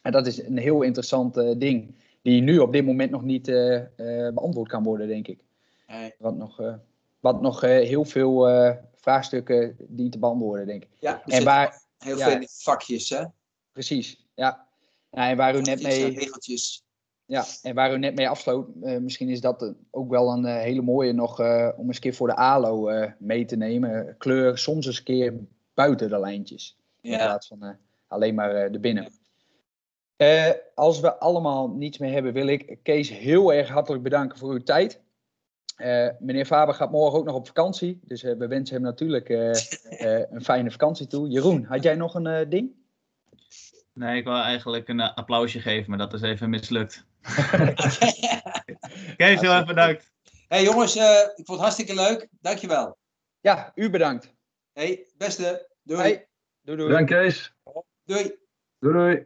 [0.02, 3.76] En dat is een heel interessant ding die nu op dit moment nog niet uh,
[3.76, 3.84] uh,
[4.34, 5.40] beantwoord kan worden, denk ik.
[5.88, 6.14] Nee.
[6.18, 6.74] Wat nog, uh,
[7.20, 8.48] wat nog heel veel
[8.96, 10.90] vraagstukken dient te beantwoorden, denk ik.
[11.00, 13.24] Ja, en waar, heel ja, veel vakjes, hè?
[13.72, 14.68] Precies, ja.
[15.10, 16.20] ja en waar u net mee...
[16.20, 16.84] regeltjes.
[17.26, 21.14] Ja, en waar u net mee afsloot, misschien is dat ook wel een hele mooie
[21.14, 24.16] nog om eens een keer voor de ALO mee te nemen.
[24.18, 25.34] Kleur soms eens een keer
[25.74, 26.78] buiten de lijntjes.
[27.02, 27.12] Ja.
[27.12, 29.12] In plaats van alleen maar de binnen.
[30.22, 34.52] Uh, als we allemaal niets meer hebben, wil ik Kees heel erg hartelijk bedanken voor
[34.52, 35.02] uw tijd.
[35.78, 38.00] Uh, meneer Faber gaat morgen ook nog op vakantie.
[38.04, 39.30] Dus uh, we wensen hem natuurlijk
[40.34, 41.28] een fijne vakantie toe.
[41.28, 42.72] Jeroen, had jij nog een ding?
[43.94, 47.06] Nee, ik wil eigenlijk een applausje geven, maar dat is even mislukt.
[49.18, 50.12] Kees, heel erg bedankt.
[50.48, 52.28] Hey jongens, ik vond het hartstikke leuk.
[52.42, 52.98] Dankjewel.
[53.40, 54.34] Ja, u bedankt.
[54.74, 55.68] Hey, beste.
[55.84, 56.02] Doei.
[56.02, 56.28] Hey.
[56.62, 56.90] Doei, doei.
[56.90, 57.54] Bedankt Kees.
[58.04, 58.40] Doei.
[58.80, 59.26] Doei, doei.